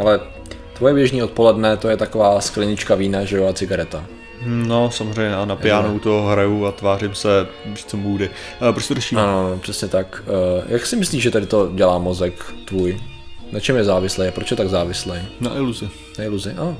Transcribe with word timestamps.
Ale 0.00 0.20
tvoje 0.72 0.94
běžný 0.94 1.22
odpoledne 1.22 1.76
to 1.76 1.88
je 1.88 1.96
taková 1.96 2.40
sklenička 2.40 2.94
vína, 2.94 3.24
že 3.24 3.36
jo, 3.36 3.48
a 3.48 3.52
cigareta. 3.52 4.04
No, 4.46 4.90
samozřejmě, 4.90 5.36
a 5.36 5.44
na 5.44 5.56
pianu 5.56 5.94
u 5.94 5.98
toho 5.98 6.28
hraju 6.28 6.66
a 6.66 6.72
tvářím 6.72 7.14
se, 7.14 7.46
víš 7.66 7.84
co, 7.84 7.96
můdy. 7.96 8.30
Uh, 8.62 8.72
proč 8.72 8.88
to 8.88 8.94
řešíme? 8.94 9.22
Ano, 9.22 9.50
no, 9.50 9.58
přesně 9.58 9.88
tak. 9.88 10.22
Uh, 10.26 10.64
jak 10.68 10.86
si 10.86 10.96
myslíš, 10.96 11.22
že 11.22 11.30
tady 11.30 11.46
to 11.46 11.70
dělá 11.74 11.98
mozek 11.98 12.34
tvůj? 12.64 13.00
Na 13.52 13.60
čem 13.60 13.76
je 13.76 13.84
závislý 13.84 14.28
a 14.28 14.30
proč 14.30 14.50
je 14.50 14.56
tak 14.56 14.68
závislý? 14.68 15.18
Na 15.40 15.54
iluzi. 15.54 15.88
Na 16.18 16.24
iluzi, 16.24 16.54
oh. 16.58 16.74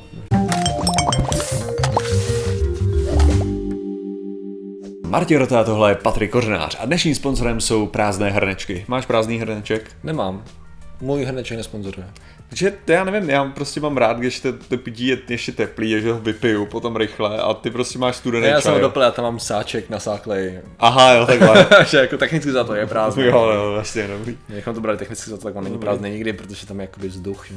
Martin 5.07 5.39
Rota, 5.39 5.65
tohle 5.65 5.91
je 5.91 5.95
Patrik 5.95 6.31
Kořenář 6.31 6.77
a 6.81 6.87
dnešním 6.87 7.15
sponzorem 7.15 7.61
jsou 7.61 7.87
prázdné 7.87 8.31
hrnečky. 8.31 8.85
Máš 8.89 9.07
prázdný 9.07 9.39
hrneček? 9.39 9.91
Nemám. 10.05 10.45
Můj 11.01 11.25
hrneček 11.25 11.57
nesponzoruje. 11.57 12.07
Takže 12.49 12.73
já 12.87 13.05
nevím, 13.05 13.31
já 13.31 13.45
prostě 13.45 13.81
mám 13.81 13.97
rád, 13.97 14.19
když 14.19 14.41
to, 14.41 14.53
to 14.53 14.77
pití 14.79 15.07
je 15.07 15.19
ještě 15.29 15.53
teplý, 15.53 15.91
že 16.03 16.13
ho 16.13 16.19
vypiju 16.21 16.67
potom 16.67 16.97
rychle 16.97 17.39
a 17.39 17.55
ty 17.55 17.71
prostě 17.71 17.99
máš 17.99 18.17
studený 18.17 18.47
Já 18.47 18.53
čaj. 18.53 18.63
jsem 18.63 18.73
ho 18.73 18.79
jo. 18.79 18.83
doplil, 18.83 19.05
já 19.05 19.11
tam 19.11 19.23
mám 19.25 19.39
sáček 19.41 19.91
nasáklej. 19.91 20.61
Aha, 20.79 21.13
jo, 21.13 21.27
takhle. 21.27 21.67
že 21.87 21.99
jako 21.99 22.17
technicky 22.19 22.53
za 22.53 22.65
to 22.65 22.75
je 22.75 22.87
prázdný. 22.87 23.25
jo, 23.25 23.51
jo, 23.55 23.71
vlastně 23.73 24.07
dobrý. 24.09 24.39
Jak 24.49 24.65
to 24.65 24.81
brali 24.81 24.99
technicky 24.99 25.31
za 25.31 25.37
to, 25.37 25.43
tak 25.43 25.57
on 25.57 25.65
není 25.65 25.79
prázdný 25.79 26.11
nikdy, 26.11 26.33
protože 26.33 26.67
tam 26.67 26.81
je 26.81 26.85
jakoby 26.85 27.09
vzduch. 27.09 27.47
Že? 27.49 27.55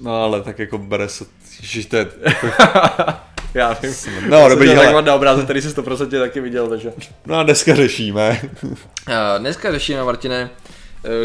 No 0.00 0.22
ale 0.22 0.42
tak 0.42 0.58
jako 0.58 0.78
bere 0.78 1.08
se, 1.08 1.24
ježiš, 1.60 1.86
to 1.86 1.96
je, 1.96 2.06
Já 3.54 3.72
vím. 3.82 3.92
No, 4.28 4.48
dobrý, 4.48 4.68
Tak 4.68 4.76
hele. 4.76 4.92
mám 4.92 5.04
na 5.04 5.14
obrázek, 5.14 5.44
který 5.44 5.62
jsi 5.62 5.68
100% 5.68 6.20
taky 6.20 6.40
viděl, 6.40 6.68
takže. 6.68 6.92
no 7.26 7.34
a 7.34 7.42
dneska 7.42 7.74
řešíme. 7.74 8.40
Eh, 9.08 9.38
Dneska 9.38 9.72
řešíme, 9.72 10.04
Martine, 10.04 10.50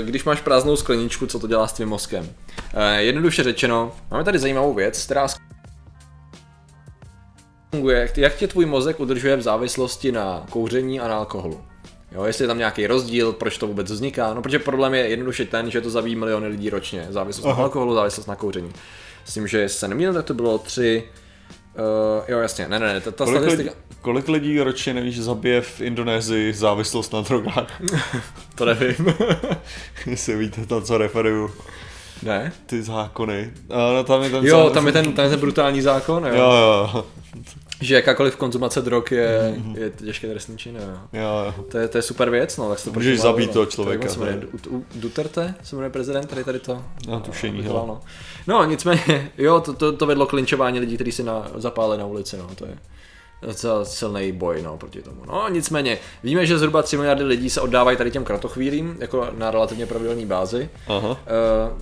když 0.01 0.23
máš 0.23 0.41
prázdnou 0.41 0.75
skleničku, 0.75 1.27
co 1.27 1.39
to 1.39 1.47
dělá 1.47 1.67
s 1.67 1.73
tvým 1.73 1.89
mozkem. 1.89 2.29
Eh, 2.73 3.01
Jednoduše 3.01 3.43
řečeno, 3.43 3.91
máme 4.11 4.23
tady 4.23 4.39
zajímavou 4.39 4.73
věc, 4.73 5.05
která 5.05 5.27
funguje, 7.75 8.09
jak- 8.15 8.35
tě 8.35 8.47
tvůj 8.47 8.65
mozek 8.65 8.99
udržuje 8.99 9.35
v 9.35 9.41
závislosti 9.41 10.11
na 10.11 10.45
kouření 10.49 10.99
a 10.99 11.07
na 11.07 11.17
alkoholu. 11.17 11.61
Jo, 12.11 12.23
jestli 12.23 12.43
je 12.43 12.47
tam 12.47 12.57
nějaký 12.57 12.87
rozdíl, 12.87 13.33
proč 13.33 13.57
to 13.57 13.67
vůbec 13.67 13.91
vzniká. 13.91 14.33
No, 14.33 14.41
protože 14.41 14.59
problém 14.59 14.93
je 14.93 15.09
jednoduše 15.09 15.45
ten, 15.45 15.71
že 15.71 15.81
to 15.81 15.89
zabíjí 15.89 16.15
miliony 16.15 16.47
lidí 16.47 16.69
ročně. 16.69 17.07
Závislost 17.09 17.45
na 17.57 17.63
alkoholu, 17.63 17.95
závislost 17.95 18.27
na 18.27 18.35
kouření. 18.35 18.71
S 19.25 19.33
tím, 19.33 19.47
že 19.47 19.69
se 19.69 19.87
nemýlím, 19.87 20.13
tak 20.13 20.25
to 20.25 20.33
bylo 20.33 20.57
tři... 20.57 21.03
Uh, 21.75 22.23
jo, 22.27 22.39
jasně, 22.39 22.67
ne, 22.67 22.79
ne, 22.79 22.93
ne, 22.93 23.01
ta, 23.01 23.11
ta 23.11 23.25
Kolik 23.25 23.41
lidí, 23.41 23.53
statistika... 23.53 23.81
kolik 24.01 24.27
lidí 24.27 24.59
ročně 24.59 24.93
nevíš, 24.93 25.21
zabije 25.21 25.61
v 25.61 25.81
Indonésii 25.81 26.53
závislost 26.53 27.13
na 27.13 27.21
drogách? 27.21 27.81
To 28.55 28.65
nevím. 28.65 28.95
Jestli 30.05 30.35
víte 30.35 30.65
to, 30.65 30.81
co 30.81 30.97
referuju, 30.97 31.51
ne? 32.23 32.51
ty 32.65 32.83
zákony. 32.83 33.51
No, 33.69 34.03
tam 34.03 34.23
je 34.23 34.29
ten 34.29 34.45
Jo, 34.45 34.67
zá- 34.69 34.73
tam 34.73 34.87
je 34.87 34.93
ten, 34.93 35.13
tam 35.13 35.25
je 35.25 35.31
ten 35.31 35.39
brutální 35.39 35.81
zákon, 35.81 36.25
jo. 36.27 36.35
Jo, 36.35 36.51
jo, 36.51 37.05
Že 37.81 37.95
jakákoliv 37.95 38.35
konzumace 38.35 38.81
drog 38.81 39.03
je, 39.11 39.55
je 39.77 39.89
těžké 39.89 40.27
trestný 40.29 40.57
čin, 40.57 40.75
jo. 40.75 40.97
jo, 41.13 41.21
jo. 41.45 41.65
To 41.71 41.77
je, 41.77 41.87
to 41.87 41.97
je 41.97 42.01
super 42.01 42.29
věc, 42.29 42.57
no, 42.57 42.69
tak 42.69 42.79
se 42.79 42.85
to 42.85 42.93
Můžeš 42.93 43.11
počítalo, 43.17 43.33
zabít 43.33 43.47
no. 43.49 43.53
toho 43.53 43.65
člověka, 43.65 44.01
Tak 44.01 44.11
se 44.11 44.19
jmenuje 44.19 44.37
to 44.37 44.47
Du- 44.57 44.69
Du- 44.69 44.85
Duterte, 44.95 45.53
se 45.63 45.75
jmenuje 45.75 45.89
prezident, 45.89 46.27
tady 46.29 46.43
tady 46.43 46.59
to. 46.59 46.83
Na 47.07 47.19
tušení, 47.19 47.61
hele. 47.61 47.73
no. 47.87 48.01
no, 48.47 48.65
nicméně, 48.65 49.31
jo, 49.37 49.59
to, 49.59 49.73
to, 49.73 49.91
to 49.91 50.05
vedlo 50.05 50.25
k 50.25 50.33
linčování 50.33 50.79
lidí, 50.79 50.95
kteří 50.95 51.11
si 51.11 51.23
na, 51.23 51.47
zapálili 51.55 51.97
na 51.97 52.05
ulici, 52.05 52.37
no, 52.37 52.49
to 52.55 52.65
je 52.65 52.77
docela 53.41 53.85
silný 53.85 54.31
boj 54.31 54.61
no, 54.61 54.77
proti 54.77 55.01
tomu. 55.01 55.21
No 55.27 55.49
nicméně, 55.49 55.97
víme, 56.23 56.45
že 56.45 56.57
zhruba 56.59 56.81
3 56.83 56.97
miliardy 56.97 57.23
lidí 57.23 57.49
se 57.49 57.61
oddávají 57.61 57.97
tady 57.97 58.11
těm 58.11 58.23
kratochvílím, 58.23 58.97
jako 58.99 59.27
na 59.37 59.51
relativně 59.51 59.85
pravidelné 59.85 60.25
bázi, 60.25 60.69
Aha. 60.87 61.09
uh, 61.09 61.17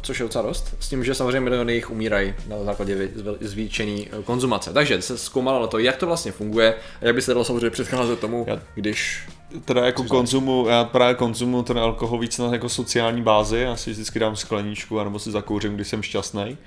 což 0.01 0.19
je 0.19 0.23
docela 0.23 0.47
dost, 0.47 0.75
s 0.79 0.89
tím, 0.89 1.03
že 1.03 1.15
samozřejmě 1.15 1.39
miliony 1.39 1.73
jich 1.73 1.91
umírají 1.91 2.33
na 2.47 2.63
základě 2.63 3.09
zvýšený 3.41 4.07
eh, 4.11 4.23
konzumace. 4.23 4.73
Takže 4.73 5.01
se 5.01 5.17
zkoumalo 5.17 5.67
to, 5.67 5.79
jak 5.79 5.95
to 5.97 6.07
vlastně 6.07 6.31
funguje 6.31 6.75
a 7.01 7.05
jak 7.05 7.15
by 7.15 7.21
se 7.21 7.33
dalo 7.33 7.45
samozřejmě 7.45 7.69
předcházet 7.69 8.19
tomu, 8.19 8.45
Já- 8.47 8.59
když 8.75 9.27
Teda 9.65 9.85
jako 9.85 10.03
konzumu, 10.03 10.65
já 10.69 10.83
právě 10.83 11.15
konzumu 11.15 11.63
ten 11.63 11.79
alkohol 11.79 12.19
víc 12.19 12.37
na 12.37 12.53
jako 12.53 12.69
sociální 12.69 13.21
bázi, 13.21 13.57
já 13.57 13.75
si 13.75 13.91
vždycky 13.91 14.19
dám 14.19 14.35
skleničku, 14.35 14.99
anebo 14.99 15.19
si 15.19 15.31
zakouřím, 15.31 15.75
když 15.75 15.87
jsem 15.87 16.01
šťastný. 16.03 16.57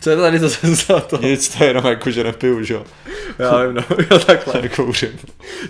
Co 0.00 0.10
je 0.10 0.16
to 0.16 0.22
tady 0.22 0.40
to 0.40 0.50
se 0.50 0.74
za 0.74 1.00
to? 1.00 1.18
Nic, 1.22 1.48
to 1.48 1.64
je 1.64 1.70
jenom 1.70 1.86
jako, 1.86 2.10
že 2.10 2.24
nepiju, 2.24 2.62
že 2.62 2.74
jo. 2.74 2.84
Já 3.38 3.62
vím, 3.62 3.74
no, 3.74 3.82
jo, 4.10 4.18
takhle. 4.18 4.62
Nekouřím. 4.62 5.18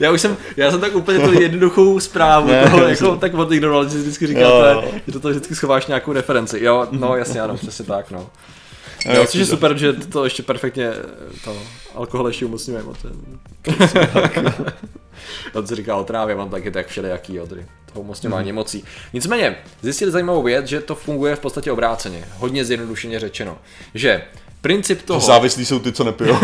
Já 0.01 0.11
už 0.11 0.21
jsem, 0.21 0.37
já 0.57 0.71
jsem 0.71 0.81
tak 0.81 0.97
úplně 0.97 1.19
tu 1.19 1.41
jednoduchou 1.41 2.01
zprávu 2.01 2.49
Ne, 2.51 2.63
toho, 2.63 2.83
já 2.83 2.89
jako, 2.89 3.17
tak 3.17 3.35
odignoroval, 3.35 3.85
že 3.85 3.91
jsi 3.91 3.99
vždycky 3.99 4.27
říkal, 4.27 4.51
to 4.51 4.67
jo. 4.67 4.85
že 5.07 5.13
do 5.13 5.21
toho 5.21 5.33
vždycky 5.33 5.55
schováš 5.55 5.87
nějakou 5.87 6.13
referenci. 6.13 6.65
Jo, 6.65 6.89
no 6.91 7.17
jasně, 7.17 7.41
ano, 7.41 7.57
přesně 7.57 7.85
tak, 7.85 8.11
no. 8.11 8.31
Jo, 9.05 9.27
což 9.27 9.35
je 9.35 9.47
to- 9.47 9.51
super, 9.51 9.79
že 9.79 9.93
to 9.93 10.25
ještě 10.25 10.43
perfektně 10.43 10.93
to 11.45 11.57
alkohol 11.95 12.27
ještě 12.27 12.45
umocňuje 12.45 12.83
moc. 12.83 12.97
On 15.55 15.67
se 15.67 15.77
říká 15.77 15.97
o 15.97 16.05
trávě, 16.05 16.37
mám 16.37 16.51
taky 16.51 16.71
tak 16.71 16.87
všelijaký 16.87 17.39
tady 17.49 17.67
toho 17.93 18.01
umocňování 18.01 18.51
emocí. 18.51 18.85
Nicméně, 19.13 19.57
zjistili 19.83 20.11
zajímavou 20.11 20.43
věc, 20.43 20.67
že 20.67 20.81
to 20.81 20.95
funguje 20.95 21.37
v 21.37 21.41
podstatě 21.41 21.73
obráceně. 21.73 22.25
Hodně 22.37 22.65
zjednodušeně 22.65 23.21
řečeno. 23.21 23.59
Že 23.95 24.23
princip 24.61 25.03
toho... 25.03 25.21
Závislí 25.21 25.65
jsou 25.65 25.79
ty, 25.79 25.93
co 25.93 26.05
nepijou. 26.05 26.37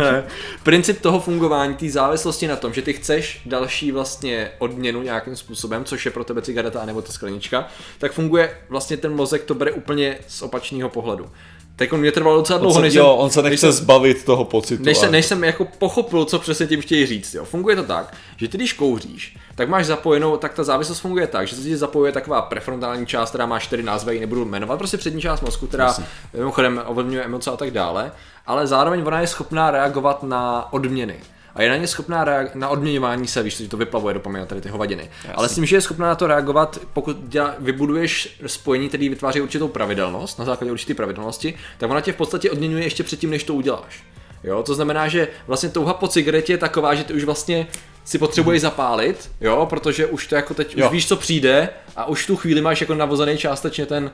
Princip 0.62 1.00
toho 1.00 1.20
fungování, 1.20 1.74
té 1.74 1.90
závislosti 1.90 2.46
na 2.48 2.56
tom, 2.56 2.74
že 2.74 2.82
ty 2.82 2.92
chceš 2.92 3.40
další 3.46 3.92
vlastně 3.92 4.50
odměnu 4.58 5.02
nějakým 5.02 5.36
způsobem, 5.36 5.84
což 5.84 6.04
je 6.04 6.10
pro 6.10 6.24
tebe 6.24 6.42
cigareta 6.42 6.84
nebo 6.84 7.02
ta 7.02 7.12
sklenička, 7.12 7.68
tak 7.98 8.12
funguje 8.12 8.50
vlastně 8.68 8.96
ten 8.96 9.14
mozek 9.14 9.44
to 9.44 9.54
bere 9.54 9.72
úplně 9.72 10.18
z 10.28 10.42
opačného 10.42 10.88
pohledu. 10.88 11.30
Tak 11.78 11.92
on 11.92 12.00
mě 12.00 12.12
trvalo 12.12 12.36
docela 12.36 12.56
On 12.58 12.62
dlouho, 12.62 12.74
se, 12.74 12.80
než 12.82 12.94
jo, 12.94 13.04
jsem, 13.14 13.24
on 13.24 13.30
se 13.30 13.42
než 13.42 13.50
nechce 13.50 13.72
jsem- 13.72 13.84
zbavit 13.84 14.24
toho 14.24 14.44
pocitu. 14.44 14.82
než, 14.84 14.98
jsem, 14.98 15.12
než 15.12 15.26
jsem 15.26 15.44
jako 15.44 15.64
pochopil, 15.64 16.24
co 16.24 16.38
přesně 16.38 16.66
tím 16.66 16.80
chtějí 16.80 17.06
říct. 17.06 17.34
Jo. 17.34 17.44
Funguje 17.44 17.76
to 17.76 17.82
tak, 17.82 18.14
že 18.36 18.48
ty 18.48 18.56
když 18.56 18.72
kouříš, 18.72 19.36
tak 19.54 19.68
máš 19.68 19.86
zapojenou, 19.86 20.36
tak 20.36 20.54
ta 20.54 20.64
závislost 20.64 21.00
funguje 21.00 21.26
tak, 21.26 21.46
že 21.48 21.56
se 21.56 21.62
ti 21.62 21.76
zapojuje 21.76 22.12
taková 22.12 22.42
prefrontální 22.42 23.06
část, 23.06 23.28
která 23.28 23.46
má 23.46 23.58
čtyři 23.58 23.82
názvy, 23.82 24.14
ji 24.14 24.20
nebudu 24.20 24.44
jmenovat, 24.44 24.78
prostě 24.78 24.96
přední 24.96 25.20
část 25.20 25.40
mozku, 25.40 25.66
která 25.66 25.94
mimochodem 26.34 26.82
ovlivňuje 26.86 27.24
emoce 27.24 27.50
a 27.50 27.56
tak 27.56 27.70
dále, 27.70 28.12
ale 28.46 28.66
zároveň 28.66 29.02
ona 29.06 29.20
je 29.20 29.26
schopná 29.26 29.70
reagovat 29.70 30.22
na 30.22 30.72
odměny. 30.72 31.16
A 31.56 31.62
je 31.62 31.68
na 31.68 31.76
ně 31.76 31.86
schopná 31.86 32.24
reag- 32.24 32.50
na 32.54 32.68
odměňování 32.68 33.26
se, 33.26 33.42
víš, 33.42 33.56
že 33.56 33.68
to 33.68 33.76
vyplavuje 33.76 34.14
dopamin 34.14 34.46
tady 34.46 34.60
ty 34.60 34.68
hovadiny. 34.68 35.10
Ale 35.34 35.48
s 35.48 35.54
tím, 35.54 35.66
že 35.66 35.76
je 35.76 35.80
schopná 35.80 36.06
na 36.06 36.14
to 36.14 36.26
reagovat, 36.26 36.78
pokud 36.92 37.16
dělá, 37.28 37.54
vybuduješ 37.58 38.38
spojení, 38.46 38.88
který 38.88 39.08
vytváří 39.08 39.40
určitou 39.40 39.68
pravidelnost, 39.68 40.38
na 40.38 40.44
základě 40.44 40.72
určité 40.72 40.94
pravidelnosti, 40.94 41.54
tak 41.78 41.90
ona 41.90 42.00
tě 42.00 42.12
v 42.12 42.16
podstatě 42.16 42.50
odměňuje 42.50 42.84
ještě 42.84 43.02
předtím, 43.02 43.30
než 43.30 43.44
to 43.44 43.54
uděláš. 43.54 44.04
Jo, 44.44 44.62
to 44.62 44.74
znamená, 44.74 45.08
že 45.08 45.28
vlastně 45.46 45.68
touha 45.68 45.94
po 45.94 46.08
cigaretě 46.08 46.52
je 46.52 46.58
taková, 46.58 46.94
že 46.94 47.04
ty 47.04 47.14
už 47.14 47.24
vlastně 47.24 47.66
si 48.06 48.18
potřebuješ 48.18 48.62
zapálit, 48.62 49.30
jo, 49.40 49.66
protože 49.70 50.06
už 50.06 50.26
to 50.26 50.34
jako 50.34 50.54
teď 50.54 50.74
Jo. 50.76 50.86
už 50.86 50.92
víš, 50.92 51.08
co 51.08 51.16
přijde 51.16 51.68
a 51.96 52.04
už 52.04 52.24
v 52.24 52.26
tu 52.26 52.36
chvíli 52.36 52.60
máš 52.60 52.80
jako 52.80 52.94
navozený 52.94 53.38
částečně 53.38 53.86
ten, 53.86 54.10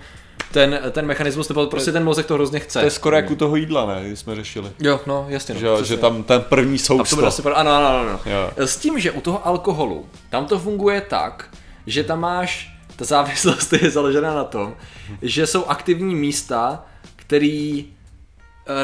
ten, 0.53 0.81
ten 0.91 1.07
mechanismus, 1.07 1.49
nebo 1.49 1.67
prostě 1.67 1.93
ten 1.93 2.05
mozek 2.05 2.27
to 2.27 2.35
hrozně 2.35 2.61
chce. 2.61 2.79
To 2.79 2.85
je 2.85 2.91
skoro 2.91 3.17
jak 3.17 3.31
u 3.31 3.37
toho 3.37 3.57
jídla, 3.57 3.87
ne, 3.87 4.07
když 4.07 4.19
jsme 4.19 4.35
řešili. 4.35 4.71
Jo, 4.79 5.01
no, 5.07 5.27
jasně. 5.29 5.55
No, 5.55 5.61
Že, 5.61 5.67
přesně. 5.75 5.87
že 5.97 6.01
tam 6.01 6.23
ten 6.23 6.41
první 6.41 6.75
A 6.75 6.79
to 6.79 6.85
sousto. 6.85 7.17
bude 7.17 7.31
super, 7.31 7.53
ano, 7.57 7.71
ano, 7.77 7.89
ano. 8.01 8.21
Jo. 8.27 8.51
S 8.57 8.77
tím, 8.77 8.99
že 8.99 9.11
u 9.11 9.21
toho 9.21 9.47
alkoholu, 9.47 10.07
tam 10.31 10.47
to 10.47 10.59
funguje 10.59 11.01
tak, 11.01 11.49
že 11.87 12.05
tam 12.05 12.21
máš, 12.21 12.77
ta 12.97 13.05
závislost 13.05 13.73
je 13.83 13.91
založena 13.91 14.35
na 14.35 14.45
tom, 14.45 14.75
že 15.23 15.47
jsou 15.47 15.65
aktivní 15.65 16.15
místa, 16.15 16.85
který 17.17 17.87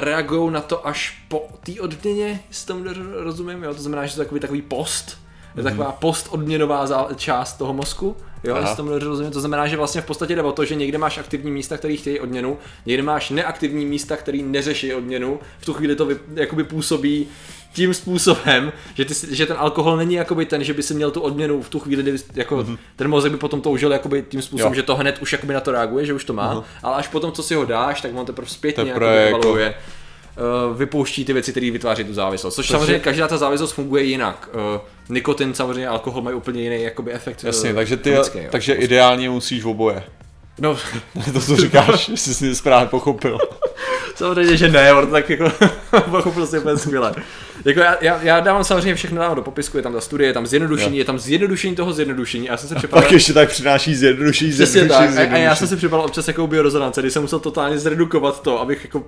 reagují 0.01 0.53
na 0.53 0.61
to 0.61 0.87
až 0.87 1.23
po 1.29 1.49
té 1.65 1.73
odměně, 1.81 2.41
jestli 2.49 2.67
tomu 2.67 2.85
ro- 2.85 3.23
rozumím, 3.23 3.63
jo? 3.63 3.75
to 3.75 3.83
znamená, 3.83 4.07
že 4.07 4.15
to 4.15 4.21
je 4.21 4.25
takový, 4.25 4.41
takový 4.41 4.63
post, 4.63 5.19
je 5.57 5.63
taková 5.63 5.93
post 5.93 6.27
odměnová 6.31 6.87
zá- 6.87 7.15
část 7.15 7.53
toho 7.53 7.73
mozku, 7.75 8.17
jo, 8.45 8.55
Aha. 8.55 8.61
jestli 8.61 8.77
tomu 8.77 8.99
rozumím, 8.99 9.33
to 9.33 9.41
znamená, 9.41 9.67
že 9.67 9.77
vlastně 9.77 10.01
v 10.01 10.07
podstatě 10.07 10.35
jde 10.37 10.43
o 10.43 10.53
to, 10.53 10.65
že 10.65 10.75
někde 10.75 10.99
máš 10.99 11.19
aktivní 11.19 11.51
místa, 11.51 11.77
které 11.77 11.97
chtějí 11.97 12.21
odměnu, 12.21 12.59
někde 12.87 13.03
máš 13.03 13.31
neaktivní 13.31 13.87
místa, 13.87 14.17
které 14.17 14.39
neřeší 14.39 14.95
odměnu, 14.95 15.41
v 15.59 15.65
tu 15.65 15.75
chvíli 15.75 15.97
to 15.97 16.07
vy, 16.07 16.17
jakoby 16.35 16.65
působí 16.65 17.29
tím 17.73 17.95
způsobem, 17.95 18.73
že, 18.95 19.05
ty, 19.05 19.15
že 19.31 19.47
ten 19.47 19.57
alkohol 19.59 19.97
není 19.97 20.15
jakoby 20.15 20.47
ten, 20.47 20.65
že 20.65 20.75
by 20.75 20.83
si 20.83 20.95
měl 20.95 21.11
tu 21.11 21.21
odměnu 21.21 21.63
v 21.63 21.69
tu 21.69 21.79
chvíli, 21.79 22.03
kdy 22.03 22.17
jako 22.35 22.57
mm-hmm. 22.57 22.79
ten 22.97 23.09
mozek 23.09 23.33
by 23.33 23.39
potom 23.39 23.61
toužil 23.61 23.93
jakoby 23.93 24.25
tím 24.29 24.43
způsobem, 24.43 24.73
Jo. 24.73 24.77
že 24.77 24.83
to 24.83 24.97
hned 24.97 25.19
už 25.23 25.33
jakoby 25.33 25.55
na 25.55 25.61
to 25.61 25.73
reaguje, 25.73 26.07
že 26.07 26.15
už 26.15 26.25
to 26.25 26.33
má, 26.33 26.65
ale 26.83 26.97
až 26.97 27.09
potom, 27.09 27.33
co 27.33 27.43
si 27.43 27.55
ho 27.55 27.65
dáš, 27.65 28.01
tak 28.01 28.11
on 28.15 28.27
teprve 28.27 28.49
zpětně 28.49 28.85
Teprve 28.85 29.17
jako- 29.23 29.39
evaluuje 29.39 29.75
eh, 29.75 30.75
vypouští 30.79 31.25
ty 31.25 31.33
věci, 31.33 31.51
které 31.51 31.71
vytváří 31.71 32.05
tu 32.05 32.15
závislost. 32.15 32.55
Což 32.55 32.69
samozřejmě 32.69 32.99
každá 32.99 33.29
ta 33.29 33.39
závislost 33.39 33.73
funguje 33.73 34.03
jinak. 34.05 34.49
Eh, 34.77 34.81
Nikotin, 35.09 35.55
samozřejmě 35.55 35.89
alkohol 35.89 36.23
mají 36.23 36.37
úplně 36.37 36.63
jiný 36.63 36.83
jakoby 36.83 37.13
efekt. 37.13 37.41
eh, 37.45 37.47
Jasně, 37.47 37.75
takže 37.75 37.97
ty, 37.97 38.11
chemický, 38.11 38.39
jo. 38.39 38.45
takže 38.51 38.75
ideálně 38.75 39.31
musíš 39.31 39.63
v 39.63 39.69
oboje. 39.69 40.03
No, 40.61 40.77
to, 41.33 41.41
co 41.41 41.57
říkáš, 41.57 42.09
jestli 42.09 42.35
jsi 42.35 42.55
správně 42.55 42.87
pochopil. 42.89 43.39
samozřejmě, 44.15 44.57
že 44.57 44.69
ne, 44.69 44.93
on 44.95 45.11
tak 45.11 45.31
jako 45.31 45.53
pochopil 46.11 46.47
si 46.47 46.59
úplně 46.59 46.77
skvěle. 46.77 47.15
Jako 47.65 47.81
já, 47.81 47.97
já, 48.01 48.23
já, 48.23 48.41
dávám 48.41 48.65
samozřejmě 48.65 48.95
všechno 48.95 49.19
dávám 49.21 49.37
do 49.37 49.43
popisku, 49.43 49.77
je 49.77 49.83
tam 49.83 49.93
ta 49.93 50.01
studie, 50.01 50.29
je 50.29 50.33
tam 50.33 50.47
zjednodušení, 50.47 50.97
Jo. 50.97 51.01
je 51.01 51.05
tam 51.05 51.19
zjednodušení 51.19 51.77
toho 51.77 51.93
zjednodušení. 51.93 52.49
A 52.49 52.53
já 52.53 52.57
jsem 52.57 52.69
se 52.69 52.75
Pak 52.75 52.83
připadal, 52.83 53.13
ještě 53.13 53.33
tak 53.33 53.49
přináší 53.49 53.95
zjednoduší, 53.95 54.51
Přesně 54.51 54.67
zjednoduší, 54.67 55.15
tak. 55.15 55.33
A, 55.33 55.35
a 55.35 55.39
já 55.39 55.57
jsem 55.57 55.69
si 55.69 55.77
připadal 55.77 56.05
občas 56.07 56.29
jako 56.29 56.47
biorezonance, 56.47 57.01
kdy 57.01 57.11
jsem 57.11 57.23
musel 57.23 57.39
totálně 57.39 57.79
zredukovat 57.79 58.43
to, 58.43 58.61
abych 58.61 58.85
jako 58.85 59.05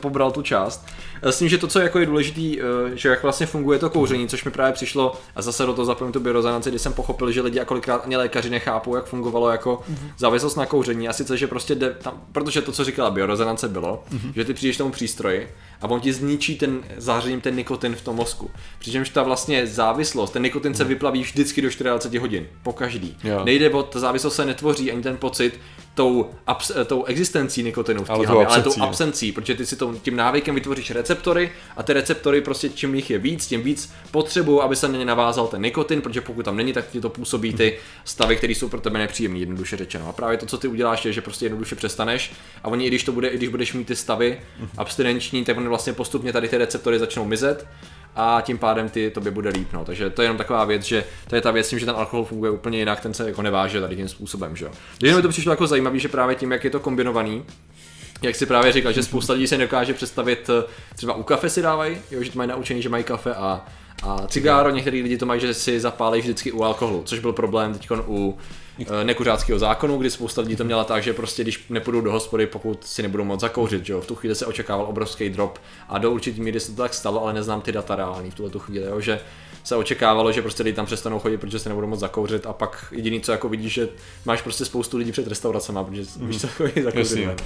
pobral 0.00 0.30
tu 0.30 0.42
část. 0.42 0.86
S 1.22 1.38
tím, 1.38 1.48
že 1.48 1.58
to, 1.58 1.66
co 1.66 1.80
jako 1.80 1.98
je 1.98 2.06
důležitý, 2.06 2.60
eh, 2.60 2.64
že 2.94 3.08
jak 3.08 3.22
vlastně 3.22 3.46
funguje 3.46 3.78
to 3.78 3.90
kouření, 3.90 4.28
což 4.28 4.44
mi 4.44 4.50
právě 4.50 4.72
přišlo, 4.72 5.14
a 5.36 5.42
zase 5.42 5.66
do 5.66 5.72
toho 5.72 5.86
zapojím 5.86 6.12
tu 6.12 6.20
biorezonanci, 6.20 6.70
kdy 6.70 6.78
jsem 6.78 6.92
pochopil, 6.92 7.30
že 7.32 7.40
lidi 7.40 7.60
a 7.60 7.64
kolikrát 7.64 8.02
ani 8.04 8.16
lékaři 8.16 8.50
nechápou, 8.50 8.96
jak 8.96 9.04
fungovalo 9.04 9.50
jako 9.50 9.82
závislost 10.18 10.56
na 10.56 10.66
kouření. 10.66 11.08
A 11.08 11.12
sice, 11.12 11.36
že 11.36 11.46
prostě 11.46 11.74
jde 11.74 11.90
tam, 11.90 12.14
protože 12.32 12.62
to, 12.62 12.72
co 12.72 12.84
říkala 12.84 13.10
biorezonance, 13.10 13.68
bylo, 13.68 14.04
že 14.34 14.44
ty 14.44 14.54
přijdeš 14.54 14.76
tomu 14.76 14.90
přístroji 14.90 15.48
a 15.82 15.88
on 15.88 16.00
ti 16.00 16.12
zničí 16.12 16.58
ten 16.58 16.80
zářením 16.96 17.40
ten 17.40 17.56
nikotin 17.56 17.94
v 17.94 18.02
tom 18.02 18.16
mozku. 18.16 18.50
Přičemž 18.78 19.08
ta 19.08 19.22
vlastně 19.22 19.66
závislost, 19.66 20.30
ten 20.30 20.42
nikotin 20.42 20.74
se 20.74 20.84
vyplaví 20.84 21.22
vždycky 21.22 21.62
do 21.62 21.68
24 21.68 22.18
hodin, 22.18 22.46
po 22.62 22.72
každý. 22.72 23.16
Jo. 23.24 23.44
Nejde 23.44 23.70
o, 23.70 23.82
ta 23.82 24.00
závislost 24.00 24.34
se 24.34 24.44
netvoří 24.44 24.92
ani 24.92 25.02
ten 25.02 25.16
pocit 25.16 25.60
tou, 25.94 26.30
abs, 26.46 26.70
tou 26.86 27.04
existencí 27.04 27.62
nikotinu 27.62 28.04
v 28.04 28.06
té 28.06 28.12
Ale 28.12 28.26
tou 28.26 28.32
hlavě, 28.32 28.46
ale 28.46 28.62
tou 28.62 28.82
absencí, 28.82 29.32
protože 29.32 29.54
ty 29.54 29.66
si 29.66 29.76
to, 29.76 29.94
tím 30.02 30.16
návykem 30.16 30.54
vytvoříš 30.54 30.90
receptory 30.90 31.52
a 31.76 31.82
ty 31.82 31.92
receptory 31.92 32.40
prostě 32.40 32.68
čím 32.68 32.94
jich 32.94 33.10
je 33.10 33.18
víc, 33.18 33.46
tím 33.46 33.62
víc 33.62 33.92
potřebují, 34.10 34.60
aby 34.60 34.76
se 34.76 34.88
na 34.88 34.98
ně 34.98 35.04
navázal 35.04 35.46
ten 35.46 35.62
nikotin, 35.62 36.00
protože 36.00 36.20
pokud 36.20 36.42
tam 36.44 36.56
není, 36.56 36.72
tak 36.72 36.90
ti 36.90 37.00
to 37.00 37.08
působí 37.08 37.52
ty 37.52 37.78
stavy, 38.04 38.36
které 38.36 38.52
jsou 38.52 38.68
pro 38.68 38.80
tebe 38.80 38.98
nepříjemné, 38.98 39.38
jednoduše 39.38 39.76
řečeno. 39.76 40.08
A 40.08 40.12
právě 40.12 40.38
to, 40.38 40.46
co 40.46 40.58
ty 40.58 40.68
uděláš, 40.68 41.04
je, 41.04 41.12
že 41.12 41.20
prostě 41.20 41.44
jednoduše 41.44 41.74
přestaneš 41.74 42.32
a 42.62 42.68
oni, 42.68 42.86
i 42.86 42.88
když 42.88 43.04
to 43.04 43.12
bude, 43.12 43.28
i 43.28 43.36
když 43.36 43.48
budeš 43.48 43.72
mít 43.72 43.86
ty 43.86 43.96
stavy 43.96 44.40
abstinenční, 44.78 45.44
tak 45.44 45.56
vlastně 45.72 45.92
postupně 45.92 46.32
tady 46.32 46.48
ty 46.48 46.58
receptory 46.58 46.98
začnou 46.98 47.24
mizet 47.24 47.66
a 48.16 48.40
tím 48.40 48.58
pádem 48.58 48.88
ty 48.88 49.10
tobě 49.10 49.32
bude 49.32 49.50
líp. 49.50 49.68
No. 49.72 49.84
Takže 49.84 50.10
to 50.10 50.22
je 50.22 50.24
jenom 50.24 50.38
taková 50.38 50.64
věc, 50.64 50.82
že 50.82 51.04
to 51.28 51.34
je 51.34 51.40
ta 51.40 51.50
věc 51.50 51.70
že 51.70 51.86
ten 51.86 51.94
alkohol 51.94 52.24
funguje 52.24 52.50
úplně 52.50 52.78
jinak, 52.78 53.00
ten 53.00 53.14
se 53.14 53.26
jako 53.26 53.42
neváže 53.42 53.80
tady 53.80 53.96
tím 53.96 54.08
způsobem. 54.08 54.56
Že. 54.56 54.68
Jenom 55.02 55.16
mi 55.16 55.22
to 55.22 55.28
přišlo 55.28 55.52
jako 55.52 55.66
zajímavý, 55.66 56.00
že 56.00 56.08
právě 56.08 56.36
tím, 56.36 56.52
jak 56.52 56.64
je 56.64 56.70
to 56.70 56.80
kombinovaný, 56.80 57.44
jak 58.22 58.34
si 58.34 58.46
právě 58.46 58.72
říkal, 58.72 58.92
že 58.92 59.02
spousta 59.02 59.32
lidí 59.32 59.46
se 59.46 59.58
nedokáže 59.58 59.94
představit, 59.94 60.50
eh, 60.50 60.64
třeba 60.96 61.14
u 61.14 61.22
kafe 61.22 61.50
si 61.50 61.62
dávají, 61.62 61.98
jo, 62.10 62.22
že 62.22 62.30
mají 62.34 62.50
naučený, 62.50 62.82
že 62.82 62.88
mají 62.88 63.04
kafe 63.04 63.34
a, 63.34 63.64
a 64.02 64.26
cigáro, 64.26 64.70
některý 64.70 65.02
lidi 65.02 65.18
to 65.18 65.26
mají, 65.26 65.40
že 65.40 65.54
si 65.54 65.80
zapálí 65.80 66.20
vždycky 66.20 66.52
u 66.52 66.62
alkoholu, 66.62 67.02
což 67.02 67.18
byl 67.18 67.32
problém 67.32 67.72
teď 67.72 67.90
u 68.06 68.38
eh, 68.80 69.04
nekuřáckého 69.04 69.58
zákonu, 69.58 69.98
kdy 69.98 70.10
spousta 70.10 70.42
lidí 70.42 70.56
to 70.56 70.64
měla 70.64 70.84
tak, 70.84 71.02
že 71.02 71.12
prostě 71.12 71.42
když 71.42 71.64
nepůjdou 71.68 72.00
do 72.00 72.12
hospody, 72.12 72.46
pokud 72.46 72.84
si 72.84 73.02
nebudou 73.02 73.24
moc 73.24 73.40
zakouřit, 73.40 73.86
že 73.86 73.92
jo, 73.92 74.00
v 74.00 74.06
tu 74.06 74.14
chvíli 74.14 74.34
se 74.34 74.46
očekával 74.46 74.86
obrovský 74.86 75.30
drop 75.30 75.58
a 75.88 75.98
do 75.98 76.10
určitý 76.10 76.40
míry 76.40 76.60
se 76.60 76.72
to 76.72 76.82
tak 76.82 76.94
stalo, 76.94 77.22
ale 77.22 77.32
neznám 77.32 77.60
ty 77.60 77.72
data 77.72 77.96
reální 77.96 78.30
v 78.30 78.34
tuhle 78.34 78.50
tu 78.50 78.58
chvíli, 78.58 78.86
jo, 78.86 79.00
že 79.00 79.20
se 79.64 79.76
očekávalo, 79.76 80.32
že 80.32 80.42
prostě 80.42 80.62
lidi 80.62 80.76
tam 80.76 80.86
přestanou 80.86 81.18
chodit, 81.18 81.36
protože 81.36 81.58
se 81.58 81.68
nebudou 81.68 81.86
moc 81.86 82.00
zakouřit 82.00 82.46
a 82.46 82.52
pak 82.52 82.86
jediný, 82.90 83.20
co 83.20 83.32
jako 83.32 83.48
vidíš, 83.48 83.72
že 83.72 83.88
máš 84.24 84.42
prostě 84.42 84.64
spoustu 84.64 84.96
lidí 84.96 85.12
před 85.12 85.26
restauracemi, 85.26 85.78
protože 85.88 86.02
mm. 86.18 86.28
víš, 86.28 86.40
co 86.40 86.48
chodí 86.48 86.82
zakouřit. 86.82 86.98
Jasně. 86.98 87.26
ven. 87.26 87.36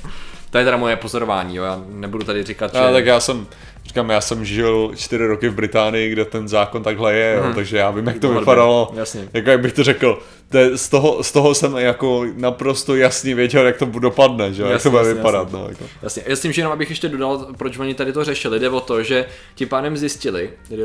To 0.51 0.59
je 0.59 0.65
teda 0.65 0.77
moje 0.77 0.97
pozorování, 0.97 1.57
jo, 1.57 1.65
já 1.65 1.83
nebudu 1.89 2.25
tady 2.25 2.43
říkat, 2.43 2.75
že... 2.75 2.81
A, 2.81 2.93
tak 2.93 3.07
já 3.07 3.21
jsem, 3.21 3.47
říkám, 3.85 4.11
já 4.11 4.21
jsem 4.21 4.45
žil 4.45 4.93
čtyři 4.97 5.27
roky 5.27 5.49
v 5.49 5.55
Británii, 5.55 6.11
kde 6.11 6.25
ten 6.25 6.49
zákon 6.49 6.83
takhle 6.83 7.15
je, 7.15 7.37
jo, 7.37 7.53
takže 7.55 7.77
já 7.77 7.91
vím, 7.91 8.07
jak 8.07 8.19
to 8.19 8.29
vypadalo. 8.29 8.93
jasně. 8.95 9.29
Jako 9.33 9.51
jak 9.51 9.61
bych 9.61 9.73
to 9.73 9.85
řekl, 9.85 10.19
to 10.49 10.59
je, 10.59 10.79
z, 10.79 10.89
toho, 10.89 11.23
z 11.23 11.33
toho 11.33 11.55
jsem 11.55 11.77
jako 11.77 12.25
naprosto 12.35 12.97
jasně 12.97 13.35
věděl, 13.35 13.67
jak 13.67 13.77
to 13.79 13.85
dopadne, 13.85 14.53
že? 14.53 14.63
jo, 14.63 14.69
jak 14.69 14.73
Jasně, 14.73 14.83
to 14.83 14.91
bude 14.91 15.01
jasně, 15.01 15.15
vypadat. 15.15 15.43
jasně. 15.43 15.59
No, 15.59 15.69
jako. 15.69 15.85
Jasně, 16.03 16.23
já 16.27 16.37
s 16.37 16.41
tím, 16.41 16.53
že 16.53 16.61
jenom 16.61 16.73
abych 16.73 16.91
ještě 16.91 17.09
dodal, 17.09 17.47
proč 17.59 17.79
oni 17.79 17.95
tady 17.95 18.13
to 18.13 18.25
řešili, 18.25 18.59
jde 18.61 18.69
o 18.69 18.81
to, 18.81 19.03
že 19.03 19.27
tím 19.55 19.69
pádem 19.69 19.97
zjistili 19.97 20.51
eh, 20.73 20.77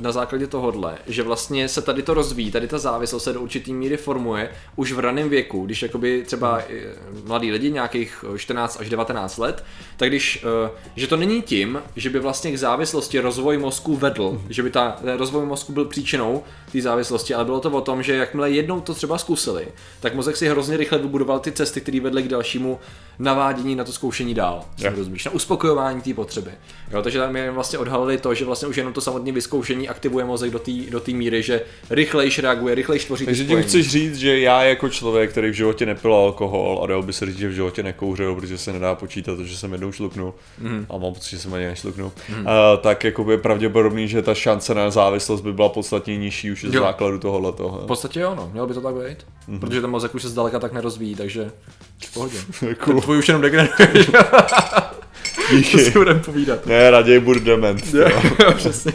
na 0.00 0.12
základě 0.12 0.46
tohohle, 0.76 0.98
že 1.06 1.22
vlastně 1.22 1.68
se 1.68 1.82
tady 1.82 2.02
to 2.02 2.14
rozvíjí, 2.14 2.50
tady 2.50 2.68
ta 2.68 2.78
závislost 2.78 3.24
se 3.24 3.32
do 3.32 3.40
určitý 3.40 3.74
míry 3.74 3.96
formuje 3.96 4.50
už 4.76 4.92
v 4.92 4.98
raném 4.98 5.28
věku, 5.28 5.66
když 5.66 5.82
jakoby 5.82 6.22
třeba 6.26 6.58
eh, 6.58 6.94
mladí 7.24 7.52
lidi 7.52 7.70
nějakých 7.70 8.24
eh, 8.34 8.38
14 8.38 8.80
až 8.80 8.88
19 8.88 9.38
let, 9.38 9.64
tak 9.96 10.08
když, 10.08 10.44
eh, 10.66 10.70
že 10.96 11.06
to 11.06 11.16
není 11.16 11.42
tím, 11.42 11.82
že 11.96 12.10
by 12.10 12.18
vlastně 12.18 12.52
k 12.52 12.58
závislosti 12.58 13.20
rozvoj 13.20 13.58
mozku 13.58 13.96
vedl, 13.96 14.42
že 14.48 14.62
by 14.62 14.70
ta 14.70 14.90
ten 14.90 15.16
rozvoj 15.16 15.46
mozku 15.46 15.72
byl 15.72 15.84
příčinou 15.84 16.42
té 16.72 16.80
závislosti, 16.80 17.34
ale 17.34 17.44
bylo 17.44 17.60
to 17.60 17.70
o 17.70 17.80
tom, 17.80 18.02
že 18.02 18.16
jakmile 18.16 18.50
jednou 18.50 18.80
to 18.80 18.94
třeba 18.94 19.18
zkusili, 19.18 19.68
tak 20.00 20.14
mozek 20.14 20.36
si 20.36 20.48
hrozně 20.48 20.76
rychle 20.76 20.98
vybudoval 20.98 21.38
ty 21.38 21.52
cesty, 21.52 21.80
které 21.80 22.00
vedly 22.00 22.22
k 22.22 22.28
dalšímu 22.28 22.78
navádění 23.18 23.74
na 23.74 23.84
to 23.84 23.92
zkoušení 23.92 24.34
dál. 24.34 24.64
Yeah. 24.78 24.96
Rozumíš? 24.96 25.24
Na 25.24 25.30
uspokojování 25.30 26.00
té 26.00 26.14
potřeby. 26.14 26.50
Jo, 26.90 27.02
takže 27.02 27.18
tam 27.18 27.36
je 27.36 27.50
vlastně 27.50 27.78
odhalili 27.78 28.18
to, 28.18 28.34
že 28.34 28.44
vlastně 28.44 28.68
už 28.68 28.76
jenom 28.76 28.92
to 28.92 29.00
samotné 29.00 29.32
vyzkoušení 29.32 29.88
aktivuje 29.88 30.24
mozek 30.24 30.50
do 30.50 30.58
té 30.66 30.90
do 30.90 31.00
té 31.00 31.12
míry, 31.12 31.42
že 31.42 31.60
rychlejš 31.90 32.38
reaguje, 32.38 32.74
rychlejš 32.74 33.04
tvoří 33.04 33.24
Takže 33.24 33.44
tím 33.44 33.62
chceš 33.62 33.88
říct, 33.90 34.16
že 34.18 34.40
já 34.40 34.62
jako 34.62 34.88
člověk, 34.88 35.30
který 35.30 35.50
v 35.50 35.54
životě 35.54 35.86
nepil 35.86 36.14
alkohol 36.14 36.80
a 36.82 36.86
dal 36.86 37.02
by 37.02 37.12
se 37.12 37.26
říct, 37.26 37.38
že 37.38 37.48
v 37.48 37.52
životě 37.52 37.82
nekouřil, 37.82 38.34
protože 38.34 38.58
se 38.58 38.72
nedá 38.72 38.94
počítat 38.94 39.38
že 39.40 39.56
jsem 39.56 39.72
jednou 39.72 39.92
šluknul 39.92 40.34
Mhm. 40.60 40.86
a 40.90 40.98
mám 40.98 41.14
pocit, 41.14 41.30
že 41.30 41.38
jsem 41.38 41.54
ani 41.54 41.64
nešluknul, 41.66 42.12
a, 42.46 42.76
tak 42.76 43.04
jako 43.04 43.30
je 43.30 43.38
pravděpodobný, 43.38 44.08
že 44.08 44.22
ta 44.22 44.34
šance 44.34 44.74
na 44.74 44.90
závislost 44.90 45.40
by 45.40 45.52
byla 45.52 45.68
podstatně 45.68 46.16
nižší 46.16 46.50
už 46.50 46.60
z 46.64 46.74
Jo. 46.74 46.80
základu 46.82 47.18
tohohle 47.18 47.52
toho. 47.52 47.78
V 47.78 47.86
podstatě 47.86 48.20
jo, 48.20 48.34
no, 48.36 48.48
mělo 48.52 48.66
by 48.66 48.74
to 48.74 48.80
tak 48.80 48.94
být. 48.94 49.18
Mm-hmm. 49.48 49.60
Protože 49.60 49.80
ten 49.80 49.90
mozek 49.90 50.14
už 50.14 50.22
se 50.22 50.28
zdaleka 50.28 50.58
tak 50.58 50.72
nerozvíjí, 50.72 51.14
takže 51.14 51.50
v 52.06 52.14
pohodě. 52.14 52.36
Cool. 52.84 53.00
Tvůj 53.00 53.18
už 53.18 53.28
jenom 53.28 53.42
degeneruje, 53.42 53.88
Díky. 55.56 55.78
si 55.78 55.90
budeme 55.90 56.20
povídat. 56.20 56.66
Ne, 56.66 56.90
raději 56.90 57.20
budu 57.20 57.40
dement. 57.40 57.82
Jo, 57.94 58.08
jo. 58.42 58.52
přesně. 58.56 58.92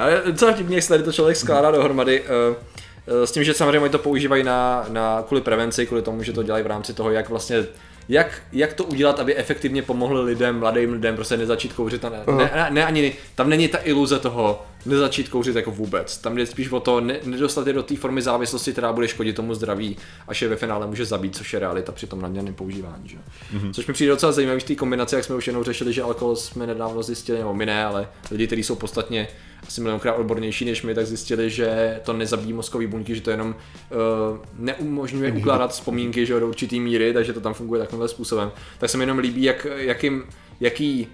Ale 0.00 0.22
docela 0.26 0.52
vtipně, 0.52 0.76
jak 0.76 0.82
se 0.82 0.88
tady 0.88 1.02
to 1.02 1.12
člověk 1.12 1.36
skládá 1.36 1.70
dohromady. 1.70 2.22
eh, 2.22 3.26
S 3.26 3.32
tím, 3.32 3.44
že 3.44 3.54
samozřejmě 3.54 3.80
oni 3.80 3.90
to 3.90 3.98
používají 3.98 4.44
na, 4.44 4.86
na 4.88 5.22
kvůli 5.28 5.40
prevenci, 5.40 5.86
kvůli 5.86 6.02
tomu, 6.02 6.22
že 6.22 6.32
to 6.32 6.42
dělají 6.42 6.64
v 6.64 6.66
rámci 6.66 6.94
toho, 6.94 7.10
jak 7.10 7.28
vlastně 7.28 7.64
jak, 8.08 8.42
jak 8.52 8.72
to 8.72 8.84
udělat, 8.84 9.20
aby 9.20 9.36
efektivně 9.36 9.82
pomohli 9.82 10.20
lidem, 10.22 10.58
mladým 10.58 10.92
lidem, 10.92 11.14
prostě 11.14 11.36
nezačít 11.36 11.72
kouřit 11.72 12.04
a 12.04 12.08
ne, 12.08 12.18
ne, 12.26 12.50
ne, 12.54 12.66
ne, 12.70 12.86
ani, 12.86 13.12
tam 13.34 13.48
není 13.48 13.68
ta 13.68 13.78
iluze 13.84 14.18
toho 14.18 14.62
nezačít 14.86 15.28
kouřit 15.28 15.56
jako 15.56 15.70
vůbec. 15.70 16.18
Tam 16.18 16.36
jde 16.36 16.46
spíš 16.46 16.70
o 16.70 16.80
to 16.80 17.00
ne, 17.00 17.16
nedostat 17.24 17.66
je 17.66 17.72
do 17.72 17.82
té 17.82 17.96
formy 17.96 18.22
závislosti, 18.22 18.72
která 18.72 18.92
bude 18.92 19.08
škodit 19.08 19.36
tomu 19.36 19.54
zdraví, 19.54 19.96
až 20.28 20.42
je 20.42 20.48
ve 20.48 20.56
finále 20.56 20.86
může 20.86 21.04
zabít, 21.04 21.36
což 21.36 21.52
je 21.52 21.58
realita 21.58 21.92
při 21.92 22.06
tom 22.06 22.20
nadměrném 22.20 22.54
používání. 22.54 23.08
Že? 23.08 23.16
Mm-hmm. 23.16 23.72
Což 23.72 23.86
mi 23.86 23.94
přijde 23.94 24.12
docela 24.12 24.32
zajímavý 24.32 24.60
v 24.60 24.64
té 24.64 24.74
kombinaci, 24.74 25.14
jak 25.14 25.24
jsme 25.24 25.34
už 25.34 25.46
jenom 25.46 25.64
řešili, 25.64 25.92
že 25.92 26.02
alkohol 26.02 26.36
jsme 26.36 26.66
nedávno 26.66 27.02
zjistili, 27.02 27.38
nebo 27.38 27.54
my 27.54 27.66
ne, 27.66 27.84
ale 27.84 28.08
lidi, 28.30 28.46
kteří 28.46 28.62
jsou 28.62 28.74
podstatně 28.74 29.28
asi 29.66 29.80
milionkrát 29.80 30.18
odbornější 30.18 30.64
než 30.64 30.82
my, 30.82 30.94
tak 30.94 31.06
zjistili, 31.06 31.50
že 31.50 32.00
to 32.04 32.12
nezabíjí 32.12 32.52
mozkový 32.52 32.86
buňky, 32.86 33.14
že 33.14 33.20
to 33.20 33.30
jenom 33.30 33.48
uh, 33.48 34.38
neumožňuje 34.58 35.32
ukládat 35.32 35.70
vzpomínky 35.70 36.26
že 36.26 36.40
do 36.40 36.48
určitý 36.48 36.80
míry, 36.80 37.12
takže 37.12 37.32
to 37.32 37.40
tam 37.40 37.54
funguje 37.54 37.80
takovýmhle 37.80 38.08
způsobem. 38.08 38.52
Tak 38.78 38.90
se 38.90 38.98
mi 38.98 39.02
jenom 39.02 39.18
líbí, 39.18 39.42
jak, 39.42 39.66
jakým, 39.76 40.24
jaký 40.60 41.08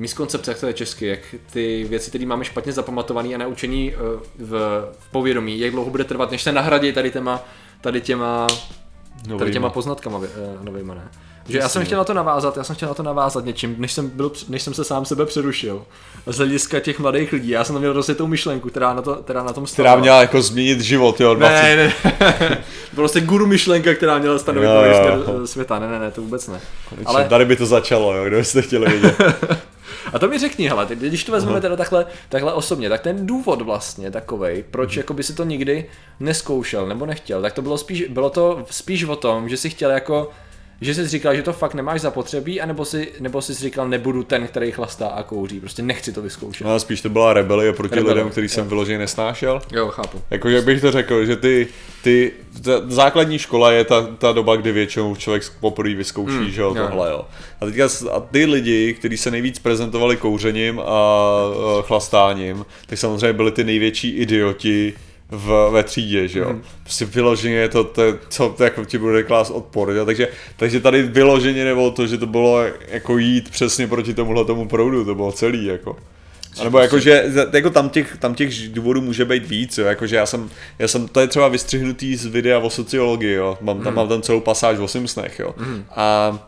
miskoncepce, 0.00 0.50
jak 0.50 0.60
to 0.60 0.66
je 0.66 0.72
česky, 0.72 1.06
jak 1.06 1.20
ty 1.52 1.86
věci, 1.88 2.08
které 2.10 2.26
máme 2.26 2.44
špatně 2.44 2.72
zapamatované 2.72 3.34
a 3.34 3.38
naučený 3.38 3.94
uh, 3.94 4.20
v, 4.38 4.50
v 4.98 5.10
povědomí, 5.10 5.60
jak 5.60 5.72
dlouho 5.72 5.90
bude 5.90 6.04
trvat, 6.04 6.30
než 6.30 6.42
se 6.42 6.52
nahradí 6.52 6.92
tady 6.92 7.10
těma, 7.10 7.40
tady 7.80 8.00
těma, 8.00 8.46
tady 9.38 9.52
těma 9.52 9.70
poznatkama 9.70 10.18
uh, 10.18 10.24
novýma, 10.62 10.94
ne? 10.94 11.08
Že 11.48 11.58
já 11.58 11.68
jsem 11.68 11.84
chtěl 11.84 11.98
na 11.98 12.04
to 12.04 12.14
navázat, 12.14 12.56
já 12.56 12.64
jsem 12.64 12.76
chtěl 12.76 12.88
na 12.88 12.94
to 12.94 13.02
navázat 13.02 13.44
něčím, 13.44 13.74
než 13.78 13.92
jsem, 13.92 14.08
byl, 14.08 14.32
než 14.48 14.62
jsem 14.62 14.74
se 14.74 14.84
sám 14.84 15.04
sebe 15.04 15.26
přerušil. 15.26 15.82
Z 16.26 16.36
hlediska 16.36 16.80
těch 16.80 16.98
mladých 16.98 17.32
lidí, 17.32 17.48
já 17.48 17.64
jsem 17.64 17.74
tam 17.74 17.80
měl 17.80 17.92
rozjetou 17.92 18.26
myšlenku, 18.26 18.68
která 18.68 18.94
na, 18.94 19.02
to, 19.02 19.14
která 19.14 19.42
na 19.42 19.52
tom 19.52 19.64
Která 19.64 19.90
stála. 19.90 20.00
měla 20.00 20.20
jako 20.20 20.42
změnit 20.42 20.80
život, 20.80 21.20
jo, 21.20 21.34
20. 21.34 21.52
Ne, 21.54 21.76
ne, 21.76 21.92
ne. 22.40 22.64
prostě 22.94 23.20
guru 23.20 23.46
myšlenka, 23.46 23.94
která 23.94 24.18
měla 24.18 24.38
stanovit 24.38 24.70
Jo, 24.70 24.82
jo. 24.84 25.40
eh, 25.44 25.46
světa. 25.46 25.78
Ne, 25.78 25.88
ne, 25.88 25.98
ne, 25.98 26.10
to 26.10 26.20
vůbec 26.20 26.48
ne. 26.48 26.60
Ale... 26.90 27.16
Ale, 27.16 27.28
Tady 27.28 27.44
by 27.44 27.56
to 27.56 27.66
začalo, 27.66 28.16
jo, 28.16 28.24
kdo 28.24 28.36
byste 28.36 28.62
chtěli 28.62 28.92
vidět. 28.92 29.16
a 30.12 30.18
to 30.18 30.28
mi 30.28 30.38
řekni, 30.38 30.68
hele, 30.68 30.86
teď, 30.86 30.98
když 30.98 31.24
to 31.24 31.32
vezmeme 31.32 31.60
teda 31.60 31.76
takhle, 31.76 32.06
takhle 32.28 32.52
osobně, 32.52 32.88
tak 32.88 33.00
ten 33.00 33.26
důvod 33.26 33.62
vlastně 33.62 34.10
takovej, 34.10 34.64
proč 34.70 34.96
jako 34.96 35.14
by 35.14 35.22
si 35.22 35.34
to 35.34 35.44
nikdy 35.44 35.86
neskoušel 36.20 36.86
nebo 36.86 37.06
nechtěl, 37.06 37.42
tak 37.42 37.52
to 37.52 37.62
bylo 37.62 37.78
spíš, 37.78 38.04
bylo 38.08 38.30
to 38.30 38.66
spíš 38.70 39.04
o 39.04 39.16
tom, 39.16 39.48
že 39.48 39.56
si 39.56 39.70
chtěl 39.70 39.90
jako 39.90 40.30
že 40.80 40.94
jsi 40.94 41.08
říkal, 41.08 41.34
že 41.36 41.42
to 41.42 41.52
fakt 41.52 41.74
nemáš 41.74 42.00
zapotřebí, 42.00 42.60
anebo 42.60 42.84
si, 42.84 43.12
nebo 43.20 43.42
jsi 43.42 43.54
říkal, 43.54 43.88
nebudu 43.88 44.22
ten, 44.22 44.46
který 44.46 44.70
chlastá 44.70 45.06
a 45.08 45.22
kouří, 45.22 45.60
prostě 45.60 45.82
nechci 45.82 46.12
to 46.12 46.22
vyzkoušet. 46.22 46.66
No, 46.66 46.80
spíš 46.80 47.00
to 47.00 47.08
byla 47.08 47.32
rebelie 47.32 47.72
proti 47.72 47.94
Rebelie, 47.94 48.14
lidem, 48.14 48.30
který 48.30 48.48
jsem 48.48 48.68
vyloženě 48.68 48.98
nesnášel. 48.98 49.62
Jo, 49.72 49.88
chápu. 49.88 50.22
Jako, 50.30 50.48
jak 50.48 50.64
bych 50.64 50.80
to 50.80 50.92
řekl, 50.92 51.24
že 51.26 51.36
ty, 51.36 51.68
ty 52.02 52.32
ta 52.62 52.72
základní 52.88 53.38
škola 53.38 53.72
je 53.72 53.84
ta, 53.84 54.06
ta 54.18 54.32
doba, 54.32 54.56
kdy 54.56 54.72
většinou 54.72 55.16
člověk 55.16 55.42
poprvé 55.60 55.94
vyzkouší, 55.94 56.36
Mm, 56.36 56.50
že 56.50 56.60
jo, 56.60 56.74
jo. 56.76 56.86
tohle, 56.88 57.10
jo. 57.10 57.24
A 57.60 57.66
teďka 57.66 57.88
a 58.12 58.20
ty 58.20 58.44
lidi, 58.46 58.94
kteří 58.94 59.16
se 59.16 59.30
nejvíc 59.30 59.58
prezentovali 59.58 60.16
kouřením 60.16 60.80
a, 60.80 60.82
a 60.84 61.82
chlastáním, 61.82 62.64
tak 62.86 62.98
samozřejmě 62.98 63.32
byli 63.32 63.50
ty 63.52 63.64
největší 63.64 64.10
idioti 64.10 64.92
v, 65.30 65.70
ve 65.72 65.82
třídě, 65.82 66.28
že 66.28 66.38
jo. 66.38 66.48
Mhm. 66.48 66.62
Prostě 66.82 67.04
vyloženě 67.04 67.54
je 67.54 67.68
to, 67.68 67.84
to, 67.84 68.02
co 68.28 68.56
jako 68.60 68.84
ti 68.84 68.98
bude 68.98 69.22
klás 69.22 69.50
odpor, 69.50 69.90
jo. 69.90 70.04
Takže, 70.04 70.28
takže 70.56 70.80
tady 70.80 71.02
vyloženě 71.02 71.64
nebo 71.64 71.90
to, 71.90 72.06
že 72.06 72.18
to 72.18 72.26
bylo 72.26 72.60
jako 72.88 73.18
jít 73.18 73.50
přesně 73.50 73.86
proti 73.86 74.14
tomuhle 74.14 74.44
tomu 74.44 74.68
proudu, 74.68 75.04
to 75.04 75.14
bylo 75.14 75.32
celý, 75.32 75.66
jako. 75.66 75.96
A 76.60 76.64
nebo 76.64 76.78
jako, 76.78 76.98
že 76.98 77.24
jako 77.52 77.70
tam, 77.70 77.88
těch, 77.88 78.16
tam 78.16 78.34
těch 78.34 78.68
důvodů 78.68 79.00
může 79.00 79.24
být 79.24 79.46
víc, 79.46 79.78
jo. 79.78 79.86
Jako, 79.86 80.06
že 80.06 80.16
já 80.16 80.26
jsem, 80.26 80.50
já 80.78 80.88
jsem, 80.88 81.08
to 81.08 81.20
je 81.20 81.26
třeba 81.26 81.48
vystřihnutý 81.48 82.16
z 82.16 82.26
videa 82.26 82.58
o 82.58 82.70
sociologii, 82.70 83.32
jo. 83.32 83.58
Mám, 83.60 83.80
tam 83.80 83.92
mm. 83.92 83.96
mám 83.96 84.08
tam 84.08 84.22
celou 84.22 84.40
pasáž 84.40 84.78
o 84.78 84.88
Simpsonech, 84.88 85.38
jo. 85.38 85.54
Mm. 85.58 85.84
A 85.96 86.38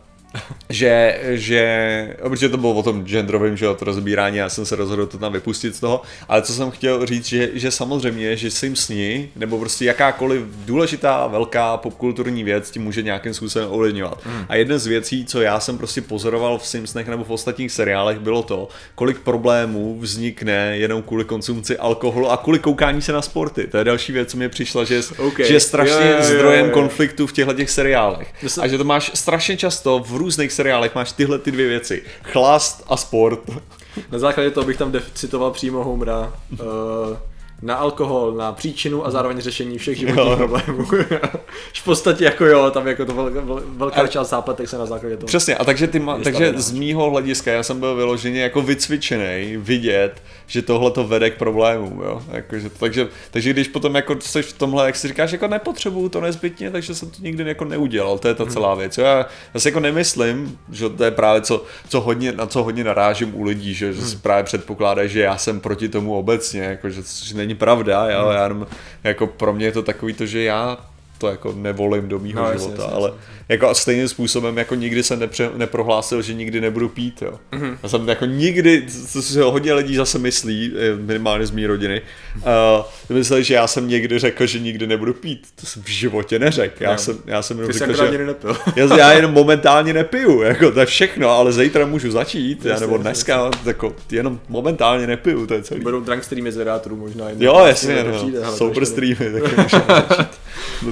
že, 0.68 1.20
že, 1.30 2.16
protože 2.28 2.48
to 2.48 2.56
bylo 2.56 2.72
o 2.74 2.82
tom 2.82 3.04
genderovém, 3.04 3.56
že 3.56 3.66
to 3.78 3.84
rozbírání, 3.84 4.36
já 4.36 4.48
jsem 4.48 4.66
se 4.66 4.76
rozhodl 4.76 5.06
to 5.06 5.18
tam 5.18 5.32
vypustit 5.32 5.76
z 5.76 5.80
toho, 5.80 6.02
ale 6.28 6.42
co 6.42 6.52
jsem 6.52 6.70
chtěl 6.70 7.06
říct, 7.06 7.26
že, 7.26 7.50
že 7.54 7.70
samozřejmě, 7.70 8.36
že 8.36 8.50
si 8.50 8.66
jim 8.66 8.76
sní, 8.76 9.28
nebo 9.36 9.58
prostě 9.58 9.84
jakákoliv 9.84 10.42
důležitá, 10.64 11.26
velká 11.26 11.76
popkulturní 11.76 12.44
věc 12.44 12.70
ti 12.70 12.78
může 12.78 13.02
nějakým 13.02 13.34
způsobem 13.34 13.68
ovlivňovat. 13.70 14.20
Hmm. 14.24 14.44
A 14.48 14.56
jedna 14.56 14.78
z 14.78 14.86
věcí, 14.86 15.24
co 15.24 15.40
já 15.40 15.60
jsem 15.60 15.78
prostě 15.78 16.00
pozoroval 16.00 16.58
v 16.58 16.66
Simpsonech 16.66 17.08
nebo 17.08 17.24
v 17.24 17.30
ostatních 17.30 17.72
seriálech, 17.72 18.18
bylo 18.18 18.42
to, 18.42 18.68
kolik 18.94 19.18
problémů 19.18 19.98
vznikne 20.00 20.76
jenom 20.76 21.02
kvůli 21.02 21.24
konsumci 21.24 21.78
alkoholu 21.78 22.30
a 22.30 22.36
kvůli 22.36 22.58
koukání 22.58 23.02
se 23.02 23.12
na 23.12 23.22
sporty. 23.22 23.66
To 23.66 23.78
je 23.78 23.84
další 23.84 24.12
věc, 24.12 24.30
co 24.30 24.36
mi 24.36 24.48
přišla, 24.48 24.84
že, 24.84 25.00
okay. 25.18 25.46
že 25.46 25.54
je 25.54 25.60
strašně 25.60 26.06
jo, 26.06 26.10
jo, 26.10 26.16
jo, 26.16 26.22
zdrojem 26.22 26.66
jo. 26.66 26.72
konfliktu 26.72 27.26
v 27.26 27.32
těchto 27.32 27.52
těch 27.52 27.70
seriálech. 27.70 28.34
A 28.60 28.68
že 28.68 28.78
to 28.78 28.84
máš 28.84 29.10
strašně 29.14 29.56
často 29.56 30.04
v 30.06 30.21
různých 30.22 30.52
seriálech 30.52 30.94
máš 30.94 31.12
tyhle 31.12 31.38
ty 31.38 31.50
dvě 31.50 31.68
věci. 31.68 32.02
Chlast 32.22 32.84
a 32.88 32.96
sport. 32.96 33.40
Na 34.12 34.18
základě 34.18 34.50
toho 34.50 34.66
bych 34.66 34.76
tam 34.76 34.92
citoval 35.14 35.50
přímo 35.50 35.84
Homera. 35.84 36.32
Uh, 36.52 36.58
na 37.62 37.74
alkohol, 37.74 38.32
na 38.32 38.52
příčinu 38.52 39.06
a 39.06 39.10
zároveň 39.10 39.40
řešení 39.40 39.78
všech 39.78 39.98
životních 39.98 40.26
jo. 40.26 40.36
problémů. 40.36 40.86
v 41.74 41.84
podstatě 41.84 42.24
jako 42.24 42.46
jo, 42.46 42.70
tam 42.70 42.86
jako 42.88 43.04
to 43.04 43.14
velká, 43.14 43.40
velká 43.64 44.06
část 44.06 44.28
zápletek 44.28 44.68
se 44.68 44.78
na 44.78 44.86
základě 44.86 45.16
toho. 45.16 45.26
Přesně, 45.26 45.56
a 45.56 45.64
takže, 45.64 45.86
ty 45.86 45.98
ma, 45.98 46.18
takže 46.18 46.52
z 46.56 46.72
mýho 46.72 47.10
hlediska 47.10 47.52
já 47.52 47.62
jsem 47.62 47.80
byl 47.80 47.94
vyloženě 47.94 48.42
jako 48.42 48.62
vycvičený 48.62 49.56
vidět, 49.56 50.22
že 50.46 50.62
tohle 50.62 50.90
to 50.90 51.04
vede 51.04 51.30
k 51.30 51.38
problémům, 51.38 52.00
jo. 52.04 52.22
Jako, 52.30 52.58
že, 52.58 52.70
takže, 52.70 53.08
takže 53.30 53.50
když 53.50 53.68
potom 53.68 53.94
jako 53.94 54.16
jsi 54.20 54.42
v 54.42 54.52
tomhle, 54.52 54.86
jak 54.86 54.96
si 54.96 55.08
říkáš, 55.08 55.32
jako 55.32 55.48
nepotřebuju 55.48 56.08
to 56.08 56.20
nezbytně, 56.20 56.70
takže 56.70 56.94
jsem 56.94 57.10
to 57.10 57.16
nikdy 57.20 57.48
jako 57.48 57.64
neudělal, 57.64 58.18
to 58.18 58.28
je 58.28 58.34
ta 58.34 58.44
mhm. 58.44 58.52
celá 58.52 58.74
věc. 58.74 58.98
Já, 58.98 59.26
já 59.54 59.60
si 59.60 59.68
jako 59.68 59.80
nemyslím, 59.80 60.58
že 60.72 60.88
to 60.88 61.04
je 61.04 61.10
právě 61.10 61.42
co, 61.42 61.64
co 61.88 62.00
hodně, 62.00 62.32
na 62.32 62.46
co 62.46 62.62
hodně 62.62 62.84
narážím 62.84 63.34
u 63.34 63.42
lidí, 63.42 63.74
že, 63.74 63.92
že 63.92 64.02
si 64.02 64.14
mhm. 64.14 64.22
právě 64.22 64.44
předpokládá, 64.44 65.06
že 65.06 65.20
já 65.20 65.38
jsem 65.38 65.60
proti 65.60 65.88
tomu 65.88 66.18
obecně, 66.18 66.60
jako, 66.60 66.90
že, 66.90 67.02
že 67.24 67.36
není 67.36 67.51
pravda, 67.54 68.10
jo, 68.10 68.30
já 68.30 68.42
jenom, 68.42 68.66
jako 69.04 69.26
pro 69.26 69.52
mě 69.52 69.66
je 69.66 69.72
to 69.72 69.82
takový 69.82 70.12
to, 70.12 70.26
že 70.26 70.42
já 70.42 70.78
to 71.22 71.28
jako 71.28 71.52
nevolím 71.56 72.08
do 72.08 72.18
mýho 72.18 72.42
no, 72.42 72.52
života, 72.52 72.82
jasně, 72.82 72.96
ale 72.96 73.08
jasně. 73.08 73.22
jako 73.48 73.74
stejným 73.74 74.08
způsobem 74.08 74.58
jako 74.58 74.74
nikdy 74.74 75.02
jsem 75.02 75.20
nepře, 75.20 75.50
neprohlásil, 75.56 76.22
že 76.22 76.34
nikdy 76.34 76.60
nebudu 76.60 76.88
pít, 76.88 77.22
jo. 77.22 77.38
Mm-hmm. 77.52 77.76
Já 77.82 77.88
jsem 77.88 78.08
jako 78.08 78.24
nikdy, 78.26 78.86
co 79.08 79.22
si 79.22 79.38
hodně 79.38 79.72
lidí 79.72 79.96
zase 79.96 80.18
myslí, 80.18 80.72
eh, 80.76 80.96
minimálně 80.96 81.46
z 81.46 81.50
mé 81.50 81.66
rodiny, 81.66 82.02
uh, 82.36 83.16
mysleli, 83.16 83.44
že 83.44 83.54
já 83.54 83.66
jsem 83.66 83.88
někdy 83.88 84.18
řekl, 84.18 84.46
že 84.46 84.58
nikdy 84.58 84.86
nebudu 84.86 85.14
pít. 85.14 85.46
To 85.60 85.66
jsem 85.66 85.82
v 85.82 85.88
životě 85.88 86.38
neřekl. 86.38 86.82
Já, 86.82 86.92
no. 86.92 86.98
jsem, 86.98 87.18
já 87.26 87.42
jsem 87.42 87.58
jenom 87.58 87.72
řekl, 87.72 87.94
že 88.12 88.18
nepil. 88.26 88.56
já, 88.76 88.96
já 88.96 89.12
jenom 89.12 89.32
momentálně 89.42 89.92
nepiju, 89.92 90.42
jako 90.42 90.70
to 90.70 90.80
je 90.80 90.86
všechno, 90.86 91.28
ale 91.28 91.52
zítra 91.52 91.86
můžu 91.86 92.10
začít, 92.10 92.64
já, 92.64 92.78
nebo 92.78 92.98
dneska, 92.98 93.50
jako 93.64 93.94
jenom 94.12 94.40
momentálně 94.48 95.06
nepiju, 95.06 95.46
to 95.46 95.54
je 95.54 95.62
celý. 95.62 95.80
Budou 95.80 96.00
drunk 96.00 96.24
streamy 96.24 96.52
z 96.52 96.66
možná. 96.90 97.24
Jo, 97.38 97.64
jasně, 97.66 98.04
no, 98.04 98.56
super 98.56 98.86
streamy, 98.86 99.32
taky 99.32 99.56
můžeme 99.62 99.84
začít. 99.88 100.42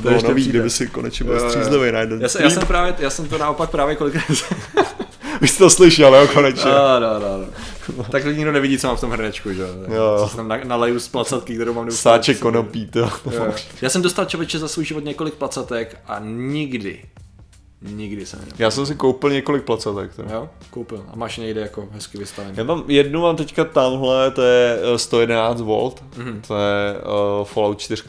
To 0.02 0.10
bylo 0.20 0.30
nový, 0.30 0.48
kdyby 0.48 0.70
si 0.70 0.86
konečně 0.86 1.24
byl 1.24 1.50
střízlivý 1.50 1.92
na 1.92 2.00
jeden 2.00 2.20
já 2.22 2.28
jsem, 2.28 2.42
já 2.42 2.50
jsem, 2.50 2.66
právě, 2.66 2.94
já 2.98 3.10
jsem 3.10 3.28
to 3.28 3.38
naopak 3.38 3.70
právě 3.70 3.96
kolikrát... 3.96 4.24
Vy 5.40 5.48
jste 5.48 5.58
to 5.58 5.70
slyšel, 5.70 6.14
jo, 6.14 6.28
konečně. 6.34 6.70
No, 6.70 7.00
no, 7.00 7.18
no, 7.18 7.38
no. 7.38 8.04
Tak 8.10 8.24
lidi 8.24 8.38
nikdo 8.38 8.52
nevidí, 8.52 8.78
co 8.78 8.86
mám 8.86 8.96
v 8.96 9.00
tom 9.00 9.10
hrnečku, 9.10 9.52
že 9.52 9.62
jo. 9.62 9.68
Jo. 9.88 10.28
Co 10.30 10.36
tam 10.36 10.52
nalaju 10.64 11.00
z 11.00 11.08
placatky, 11.08 11.54
kterou 11.54 11.74
mám 11.74 11.86
neustále. 11.86 12.18
Sáček 12.18 12.38
konopí, 12.38 12.86
to. 12.86 13.10
Já 13.82 13.90
jsem 13.90 14.02
dostal 14.02 14.24
člověče 14.24 14.58
za 14.58 14.68
svůj 14.68 14.84
život 14.84 15.04
několik 15.04 15.34
placatek 15.34 15.98
a 16.06 16.18
nikdy, 16.24 17.02
Nikdy 17.82 18.26
jsem 18.26 18.38
neměl. 18.38 18.56
Já 18.58 18.70
jsem 18.70 18.86
si 18.86 18.94
koupil 18.94 19.30
několik 19.30 19.64
placatek. 19.64 20.14
Tak. 20.14 20.26
Jo, 20.30 20.48
koupil. 20.70 21.04
A 21.12 21.16
máš 21.16 21.36
někde 21.36 21.60
jako 21.60 21.88
hezky 21.92 22.18
vystavený. 22.18 22.56
Já 22.56 22.64
mám 22.64 22.84
jednu, 22.88 23.20
mám 23.20 23.36
teďka 23.36 23.64
tamhle, 23.64 24.30
to 24.30 24.42
je 24.42 24.78
111 24.96 25.60
V, 25.60 25.64
mm-hmm. 25.64 26.40
to 26.46 26.56
je 26.56 26.94
uh, 26.94 27.44
Fallout 27.44 27.78
4 27.78 28.02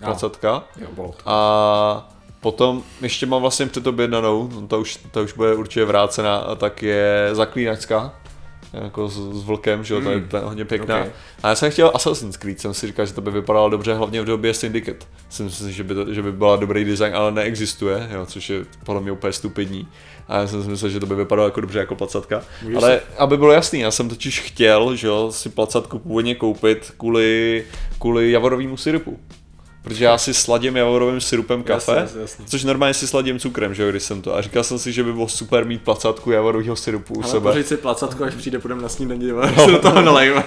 placatka. 0.00 0.64
Jo, 0.80 0.86
Volt. 0.92 1.22
A 1.26 2.08
potom 2.40 2.82
ještě 3.00 3.26
mám 3.26 3.42
vlastně 3.42 3.66
předobjednanou, 3.66 4.48
no 4.54 4.66
to 4.66 4.80
už, 4.80 4.98
to 5.10 5.22
už 5.22 5.32
bude 5.32 5.54
určitě 5.54 5.84
vrácená, 5.84 6.54
tak 6.56 6.82
je 6.82 7.30
zaklínačská 7.32 8.14
jako 8.72 9.08
s, 9.08 9.40
s 9.40 9.44
vlkem, 9.44 9.84
že 9.84 9.94
jo, 9.94 10.00
mm. 10.00 10.06
to 10.06 10.12
je, 10.12 10.20
to 10.20 10.36
je 10.36 10.42
hodně 10.42 10.64
pěkná. 10.64 10.98
Okay. 10.98 11.10
A 11.42 11.48
já 11.48 11.54
jsem 11.54 11.70
chtěl 11.70 11.92
Assassin's 11.94 12.36
Creed, 12.36 12.60
jsem 12.60 12.74
si 12.74 12.86
říkal, 12.86 13.06
že 13.06 13.12
to 13.12 13.20
by 13.20 13.30
vypadalo 13.30 13.70
dobře, 13.70 13.94
hlavně 13.94 14.22
v 14.22 14.24
době 14.24 14.54
Syndicate. 14.54 15.06
Jsem 15.28 15.46
myslím, 15.46 15.72
že 15.72 15.84
by, 15.84 15.94
to, 15.94 16.14
že 16.14 16.22
by 16.22 16.32
byla 16.32 16.56
dobrý 16.56 16.84
design, 16.84 17.16
ale 17.16 17.32
neexistuje, 17.32 18.08
jo, 18.12 18.26
což 18.26 18.50
je 18.50 18.64
podle 18.84 19.00
mě 19.00 19.12
úplně 19.12 19.32
stupidní. 19.32 19.88
A 20.28 20.38
já 20.38 20.46
jsem 20.46 20.62
si 20.62 20.68
myslel, 20.68 20.90
že 20.90 21.00
to 21.00 21.06
by 21.06 21.14
vypadalo 21.14 21.48
jako 21.48 21.60
dobře 21.60 21.78
jako 21.78 21.94
placatka. 21.94 22.42
Můžeš 22.62 22.76
ale 22.76 22.88
se... 22.88 23.02
aby 23.18 23.36
bylo 23.36 23.52
jasný, 23.52 23.80
já 23.80 23.90
jsem 23.90 24.08
totiž 24.08 24.40
chtěl, 24.40 24.96
že 24.96 25.06
jo, 25.06 25.32
si 25.32 25.48
placatku 25.48 25.98
původně 25.98 26.34
koupit 26.34 26.92
kvůli, 26.96 27.64
kvůli 27.98 28.30
javorovému 28.30 28.76
syrupu 28.76 29.18
protože 29.82 30.04
já 30.04 30.18
si 30.18 30.34
sladím 30.34 30.76
javorovým 30.76 31.20
syrupem 31.20 31.62
kafe, 31.62 31.92
jasně, 31.96 32.20
jasně. 32.20 32.44
což 32.48 32.64
normálně 32.64 32.94
si 32.94 33.06
sladím 33.06 33.38
cukrem, 33.38 33.74
že 33.74 33.82
jo, 33.82 33.90
když 33.90 34.02
jsem 34.02 34.22
to. 34.22 34.34
A 34.34 34.42
říkal 34.42 34.64
jsem 34.64 34.78
si, 34.78 34.92
že 34.92 35.04
by 35.04 35.12
bylo 35.12 35.28
super 35.28 35.64
mít 35.64 35.82
placatku 35.82 36.30
javorového 36.30 36.76
syrupu 36.76 37.14
u 37.14 37.22
Ale 37.22 37.32
sebe. 37.32 37.50
Ale 37.50 37.64
si 37.64 37.76
placatku, 37.76 38.24
až 38.24 38.34
přijde, 38.34 38.58
půjdeme 38.58 38.82
na 38.82 38.88
snídaní, 38.88 39.28
no. 39.28 39.54
se 39.64 39.70
do 39.70 39.78
toho 39.78 40.02
nalejme. 40.02 40.44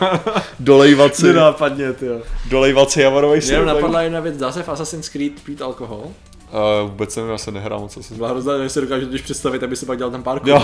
Dolejvat 0.59 1.15
si. 1.15 1.23
Nenápadně, 1.23 1.85
jo. 2.01 2.21
Dolejvat 2.49 2.91
si 2.91 3.01
javorový 3.01 3.41
syrup. 3.41 3.63
Mě 3.63 3.73
napadla 3.73 4.01
jedna 4.01 4.19
věc, 4.19 4.37
dá 4.37 4.51
se 4.51 4.63
v 4.63 4.69
Assassin's 4.69 5.09
Creed 5.09 5.33
pít 5.45 5.61
alkohol? 5.61 6.11
Uh, 6.51 6.89
vůbec 6.89 7.13
jsem, 7.13 7.29
já 7.29 7.37
se 7.37 7.51
nehrál 7.51 7.79
moc 7.79 7.97
asi. 7.97 8.13
Byla 8.13 8.29
hrozná, 8.29 8.63
že 8.63 8.69
si 8.69 8.81
dokážu 8.81 9.05
když 9.05 9.21
představit, 9.21 9.63
aby 9.63 9.75
se 9.75 9.85
pak 9.85 9.97
dělal 9.97 10.11
ten 10.11 10.23
parkour. 10.23 10.49
Jo, 10.49 10.63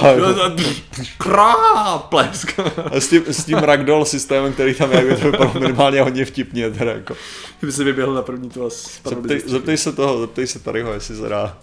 Krá, 1.17 1.98
plesk. 1.98 2.60
s 2.91 3.08
tím, 3.08 3.24
s 3.27 3.46
tím 3.46 3.58
ragdoll 3.58 4.06
systémem, 4.06 4.53
který 4.53 4.74
tam 4.74 4.91
je, 4.91 5.17
to 5.17 5.25
vypadalo 5.25 5.60
minimálně 5.60 6.01
hodně 6.01 6.25
vtipně. 6.25 6.70
Teda 6.72 6.91
jako. 6.91 7.15
Kdyby 7.60 7.74
si 7.74 7.84
vyběhl 7.84 8.13
na 8.13 8.22
první 8.22 8.50
to 8.50 8.70
zeptej, 9.10 9.41
zeptej, 9.46 9.77
se 9.77 9.91
toho, 9.91 10.20
zeptej 10.20 10.48
se 10.48 10.60
tadyho, 10.60 10.94
jestli 10.94 11.15
se 11.15 11.29
dá. 11.29 11.58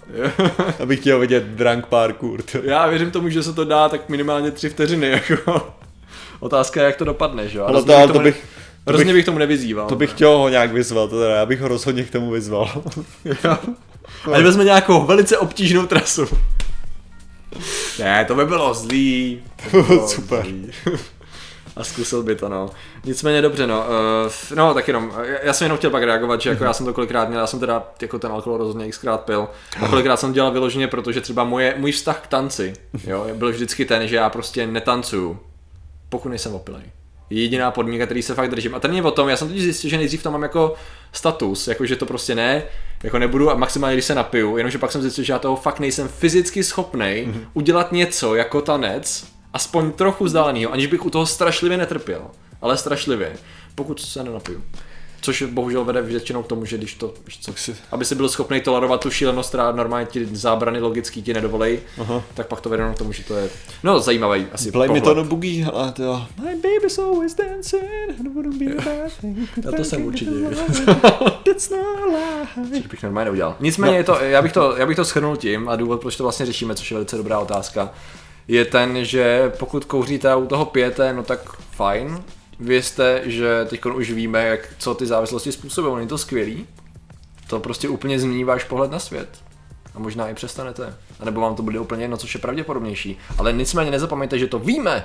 Abych 0.82 1.00
chtěl 1.00 1.18
vidět 1.18 1.44
drunk 1.44 1.86
parkour. 1.86 2.42
To. 2.42 2.58
Já 2.62 2.86
věřím 2.86 3.10
tomu, 3.10 3.28
že 3.28 3.42
se 3.42 3.52
to 3.52 3.64
dá 3.64 3.88
tak 3.88 4.08
minimálně 4.08 4.50
tři 4.50 4.68
vteřiny. 4.68 5.08
Jako. 5.08 5.74
Otázka 6.40 6.80
je, 6.80 6.86
jak 6.86 6.96
to 6.96 7.04
dopadne, 7.04 7.48
že 7.48 7.58
jo? 7.58 7.64
Ale 7.64 7.82
to, 7.82 8.12
to 8.12 8.18
bych, 8.18 8.44
Hrozně 8.86 9.04
bych, 9.04 9.14
bych 9.14 9.24
tomu 9.24 9.38
nevyzýval. 9.38 9.88
To 9.88 9.96
bych 9.96 10.10
ne? 10.10 10.14
chtěl 10.14 10.38
ho 10.38 10.48
nějak 10.48 10.72
vyzvat, 10.72 11.10
teda 11.10 11.36
já 11.36 11.46
bych 11.46 11.60
ho 11.60 11.68
rozhodně 11.68 12.04
k 12.04 12.10
tomu 12.10 12.30
vyzval. 12.30 12.82
Ať 14.32 14.42
vezme 14.42 14.64
nějakou 14.64 15.06
velice 15.06 15.38
obtížnou 15.38 15.86
trasu. 15.86 16.26
Ne, 17.98 18.24
to 18.24 18.34
by 18.34 18.46
bylo 18.46 18.74
zlý. 18.74 19.42
To 19.70 19.76
by 19.76 19.82
bylo 19.82 20.08
Super. 20.08 20.42
Zlý. 20.42 20.70
A 21.76 21.84
zkusil 21.84 22.22
by 22.22 22.36
to, 22.36 22.48
no. 22.48 22.70
Nicméně 23.04 23.42
dobře, 23.42 23.66
no. 23.66 23.78
Uh, 23.80 24.56
no, 24.56 24.74
tak 24.74 24.88
jenom, 24.88 25.12
já 25.42 25.52
jsem 25.52 25.64
jenom 25.64 25.78
chtěl 25.78 25.90
pak 25.90 26.02
reagovat, 26.02 26.40
že 26.40 26.50
jako 26.50 26.64
já 26.64 26.72
jsem 26.72 26.86
to 26.86 26.92
kolikrát 26.92 27.28
měl, 27.28 27.40
já 27.40 27.46
jsem 27.46 27.60
teda 27.60 27.88
jako 28.02 28.18
ten 28.18 28.32
alkohol 28.32 28.58
rozhodně 28.58 28.90
xkrát 28.90 29.20
pil. 29.20 29.48
A 29.80 29.88
kolikrát 29.88 30.16
jsem 30.16 30.32
dělal 30.32 30.50
vyloženě, 30.50 30.88
protože 30.88 31.20
třeba 31.20 31.44
moje, 31.44 31.74
můj 31.78 31.92
vztah 31.92 32.20
k 32.20 32.26
tanci, 32.26 32.72
jo, 33.06 33.26
byl 33.34 33.52
vždycky 33.52 33.84
ten, 33.84 34.08
že 34.08 34.16
já 34.16 34.30
prostě 34.30 34.66
netancuju, 34.66 35.38
pokud 36.08 36.28
nejsem 36.28 36.54
opilej 36.54 36.82
jediná 37.40 37.70
podmínka, 37.70 38.04
který 38.04 38.22
se 38.22 38.34
fakt 38.34 38.50
držím. 38.50 38.74
A 38.74 38.80
ten 38.80 38.94
je 38.94 39.02
o 39.02 39.10
tom, 39.10 39.28
já 39.28 39.36
jsem 39.36 39.48
teď 39.48 39.58
zjistil, 39.58 39.90
že 39.90 39.96
nejdřív 39.96 40.22
tam 40.22 40.32
mám 40.32 40.42
jako 40.42 40.74
status, 41.12 41.68
jako 41.68 41.86
že 41.86 41.96
to 41.96 42.06
prostě 42.06 42.34
ne, 42.34 42.62
jako 43.02 43.18
nebudu 43.18 43.50
a 43.50 43.54
maximálně 43.54 43.96
když 43.96 44.04
se 44.04 44.14
napiju, 44.14 44.56
jenomže 44.56 44.78
pak 44.78 44.92
jsem 44.92 45.02
zjistil, 45.02 45.24
že 45.24 45.32
já 45.32 45.38
toho 45.38 45.56
fakt 45.56 45.80
nejsem 45.80 46.08
fyzicky 46.08 46.64
schopný 46.64 47.06
mm-hmm. 47.06 47.46
udělat 47.54 47.92
něco 47.92 48.34
jako 48.34 48.60
tanec, 48.60 49.26
aspoň 49.52 49.92
trochu 49.92 50.24
vzdálenýho, 50.24 50.72
aniž 50.72 50.86
bych 50.86 51.06
u 51.06 51.10
toho 51.10 51.26
strašlivě 51.26 51.78
netrpěl, 51.78 52.22
ale 52.62 52.76
strašlivě, 52.76 53.32
pokud 53.74 54.00
se 54.00 54.24
nenapiju. 54.24 54.62
Což 55.24 55.42
bohužel 55.42 55.84
vede 55.84 56.02
většinou 56.02 56.42
k 56.42 56.46
tomu, 56.46 56.64
že 56.64 56.78
když 56.78 56.94
to, 56.94 57.14
víš 57.26 57.38
co, 57.40 57.52
si... 57.52 57.76
aby 57.90 58.04
si 58.04 58.14
byl 58.14 58.28
schopný 58.28 58.60
tolerovat 58.60 59.00
tu 59.00 59.10
šílenost, 59.10 59.48
která 59.48 59.72
normálně 59.72 60.06
ti 60.06 60.26
zábrany 60.26 60.80
logický 60.80 61.22
ti 61.22 61.34
nedovolej, 61.34 61.80
Aha. 61.98 62.22
tak 62.34 62.46
pak 62.46 62.60
to 62.60 62.68
vede 62.68 62.92
k 62.94 62.98
tomu, 62.98 63.12
že 63.12 63.24
to 63.24 63.36
je, 63.36 63.50
no 63.82 64.00
zajímavý 64.00 64.46
asi 64.52 64.72
Play 64.72 64.88
pohled. 64.88 65.04
me 65.04 65.10
to 65.10 65.14
no 65.14 65.24
boogie, 65.24 65.66
ale 65.66 65.92
to 65.92 66.26
My 66.44 66.54
baby's 66.54 66.98
always 66.98 67.34
dancing, 67.34 68.34
wouldn't 68.34 68.58
be 68.58 68.66
a 68.66 68.84
bad 68.84 69.12
thing. 69.20 69.48
Já 69.64 69.72
to 69.72 69.84
jsem 69.84 70.04
určitě. 70.04 70.30
It's 71.44 71.70
not 71.70 72.88
bych 72.90 73.02
normálně 73.02 73.24
neudělal. 73.24 73.56
Nicméně 73.60 73.92
no. 73.92 73.98
je 73.98 74.04
to, 74.04 74.18
já 74.20 74.42
bych 74.42 74.52
to, 74.52 74.76
já 74.76 74.86
bych 74.86 74.96
to 74.96 75.04
schrnul 75.04 75.36
tím 75.36 75.68
a 75.68 75.76
důvod, 75.76 76.00
proč 76.00 76.16
to 76.16 76.22
vlastně 76.22 76.46
řešíme, 76.46 76.74
což 76.74 76.90
je 76.90 76.94
velice 76.94 77.16
dobrá 77.16 77.38
otázka, 77.38 77.90
je 78.48 78.64
ten, 78.64 79.04
že 79.04 79.52
pokud 79.58 79.84
kouříte 79.84 80.36
u 80.36 80.46
toho 80.46 80.64
pijete, 80.64 81.12
no 81.12 81.22
tak 81.22 81.40
fajn, 81.70 82.22
Vězte, 82.60 83.22
že 83.24 83.64
teď 83.64 83.84
už 83.84 84.10
víme, 84.10 84.46
jak, 84.46 84.74
co 84.78 84.94
ty 84.94 85.06
závislosti 85.06 85.52
způsobují. 85.52 85.96
Není 85.96 86.08
to 86.08 86.18
skvělý? 86.18 86.66
To 87.46 87.60
prostě 87.60 87.88
úplně 87.88 88.20
změní 88.20 88.44
váš 88.44 88.64
pohled 88.64 88.90
na 88.90 88.98
svět. 88.98 89.28
A 89.94 89.98
možná 89.98 90.28
i 90.28 90.34
přestanete. 90.34 90.96
A 91.20 91.24
nebo 91.24 91.40
vám 91.40 91.54
to 91.54 91.62
bude 91.62 91.80
úplně 91.80 92.04
jedno, 92.04 92.16
což 92.16 92.34
je 92.34 92.40
pravděpodobnější. 92.40 93.18
Ale 93.38 93.52
nicméně 93.52 93.90
nezapomeňte, 93.90 94.38
že 94.38 94.46
to 94.46 94.58
víme. 94.58 95.04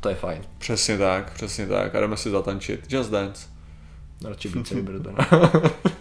to 0.00 0.08
je 0.08 0.14
fajn. 0.14 0.42
Přesně 0.58 0.98
tak, 0.98 1.32
přesně 1.32 1.66
tak. 1.66 1.94
A 1.94 2.00
jdeme 2.00 2.16
si 2.16 2.30
zatančit. 2.30 2.92
Just 2.92 3.10
Dance. 3.10 3.46
No, 4.22 4.30
radši 4.30 4.48
více 4.48 4.74
vyberte. 4.74 5.10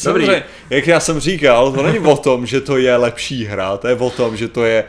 Dobrý. 0.04 0.24
Samozřejmě, 0.24 0.44
jak 0.70 0.86
já 0.86 1.00
jsem 1.00 1.20
říkal, 1.20 1.72
to 1.72 1.82
není 1.82 1.98
o 1.98 2.16
tom, 2.16 2.46
že 2.46 2.60
to 2.60 2.76
je 2.76 2.96
lepší 2.96 3.44
hra, 3.44 3.76
to 3.76 3.88
je 3.88 3.94
o 3.94 4.10
tom, 4.10 4.36
že 4.36 4.48
to 4.48 4.64
je 4.64 4.84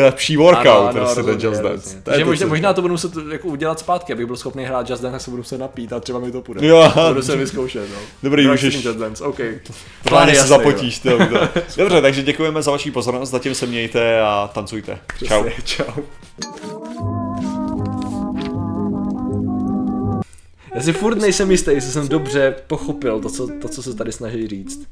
lepší 0.00 0.36
workout, 0.36 0.66
ano, 0.66 0.88
ano, 0.88 1.00
prostě 1.00 1.22
ten 1.22 1.40
Just 1.40 1.62
Dance. 1.62 2.00
To 2.02 2.10
je 2.10 2.24
možná, 2.24 2.46
možná 2.46 2.72
to 2.72 2.82
budu 2.82 2.94
muset 2.94 3.12
jako 3.32 3.48
udělat 3.48 3.78
zpátky, 3.78 4.12
abych 4.12 4.26
byl 4.26 4.36
schopný 4.36 4.64
hrát 4.64 4.90
Just 4.90 5.02
Dance, 5.02 5.14
tak 5.14 5.20
se 5.20 5.30
budu 5.30 5.40
muset 5.40 5.58
napít 5.58 5.92
a 5.92 6.00
třeba 6.00 6.18
mi 6.18 6.32
to 6.32 6.42
půjde. 6.42 6.66
Jo, 6.66 6.92
budu 7.08 7.22
se 7.22 7.36
vyzkoušet. 7.36 7.90
No. 7.90 7.96
Dobrý, 8.22 8.46
můžeš. 8.46 8.84
Just 8.84 8.98
Dance, 8.98 9.24
OK. 9.24 9.40
Plán 10.08 10.34
se 10.34 10.46
zapotíš. 10.46 10.98
To, 10.98 11.18
to. 11.18 11.48
Dobře, 11.76 12.00
takže 12.00 12.22
děkujeme 12.22 12.62
za 12.62 12.70
vaši 12.70 12.90
pozornost, 12.90 13.30
zatím 13.30 13.54
se 13.54 13.66
mějte 13.66 14.20
a 14.20 14.50
tancujte. 14.54 14.98
Čau. 15.28 15.44
Čau. 15.64 16.02
Já 20.74 20.82
si 20.82 20.92
furt 20.92 21.20
nejsem 21.20 21.50
jistý, 21.50 21.70
jestli 21.70 21.92
jsem 21.92 22.08
dobře 22.08 22.54
pochopil 22.66 23.20
to, 23.20 23.30
co, 23.30 23.48
to, 23.62 23.68
co 23.68 23.82
se 23.82 23.94
tady 23.94 24.12
snaží 24.12 24.48
říct. 24.48 24.88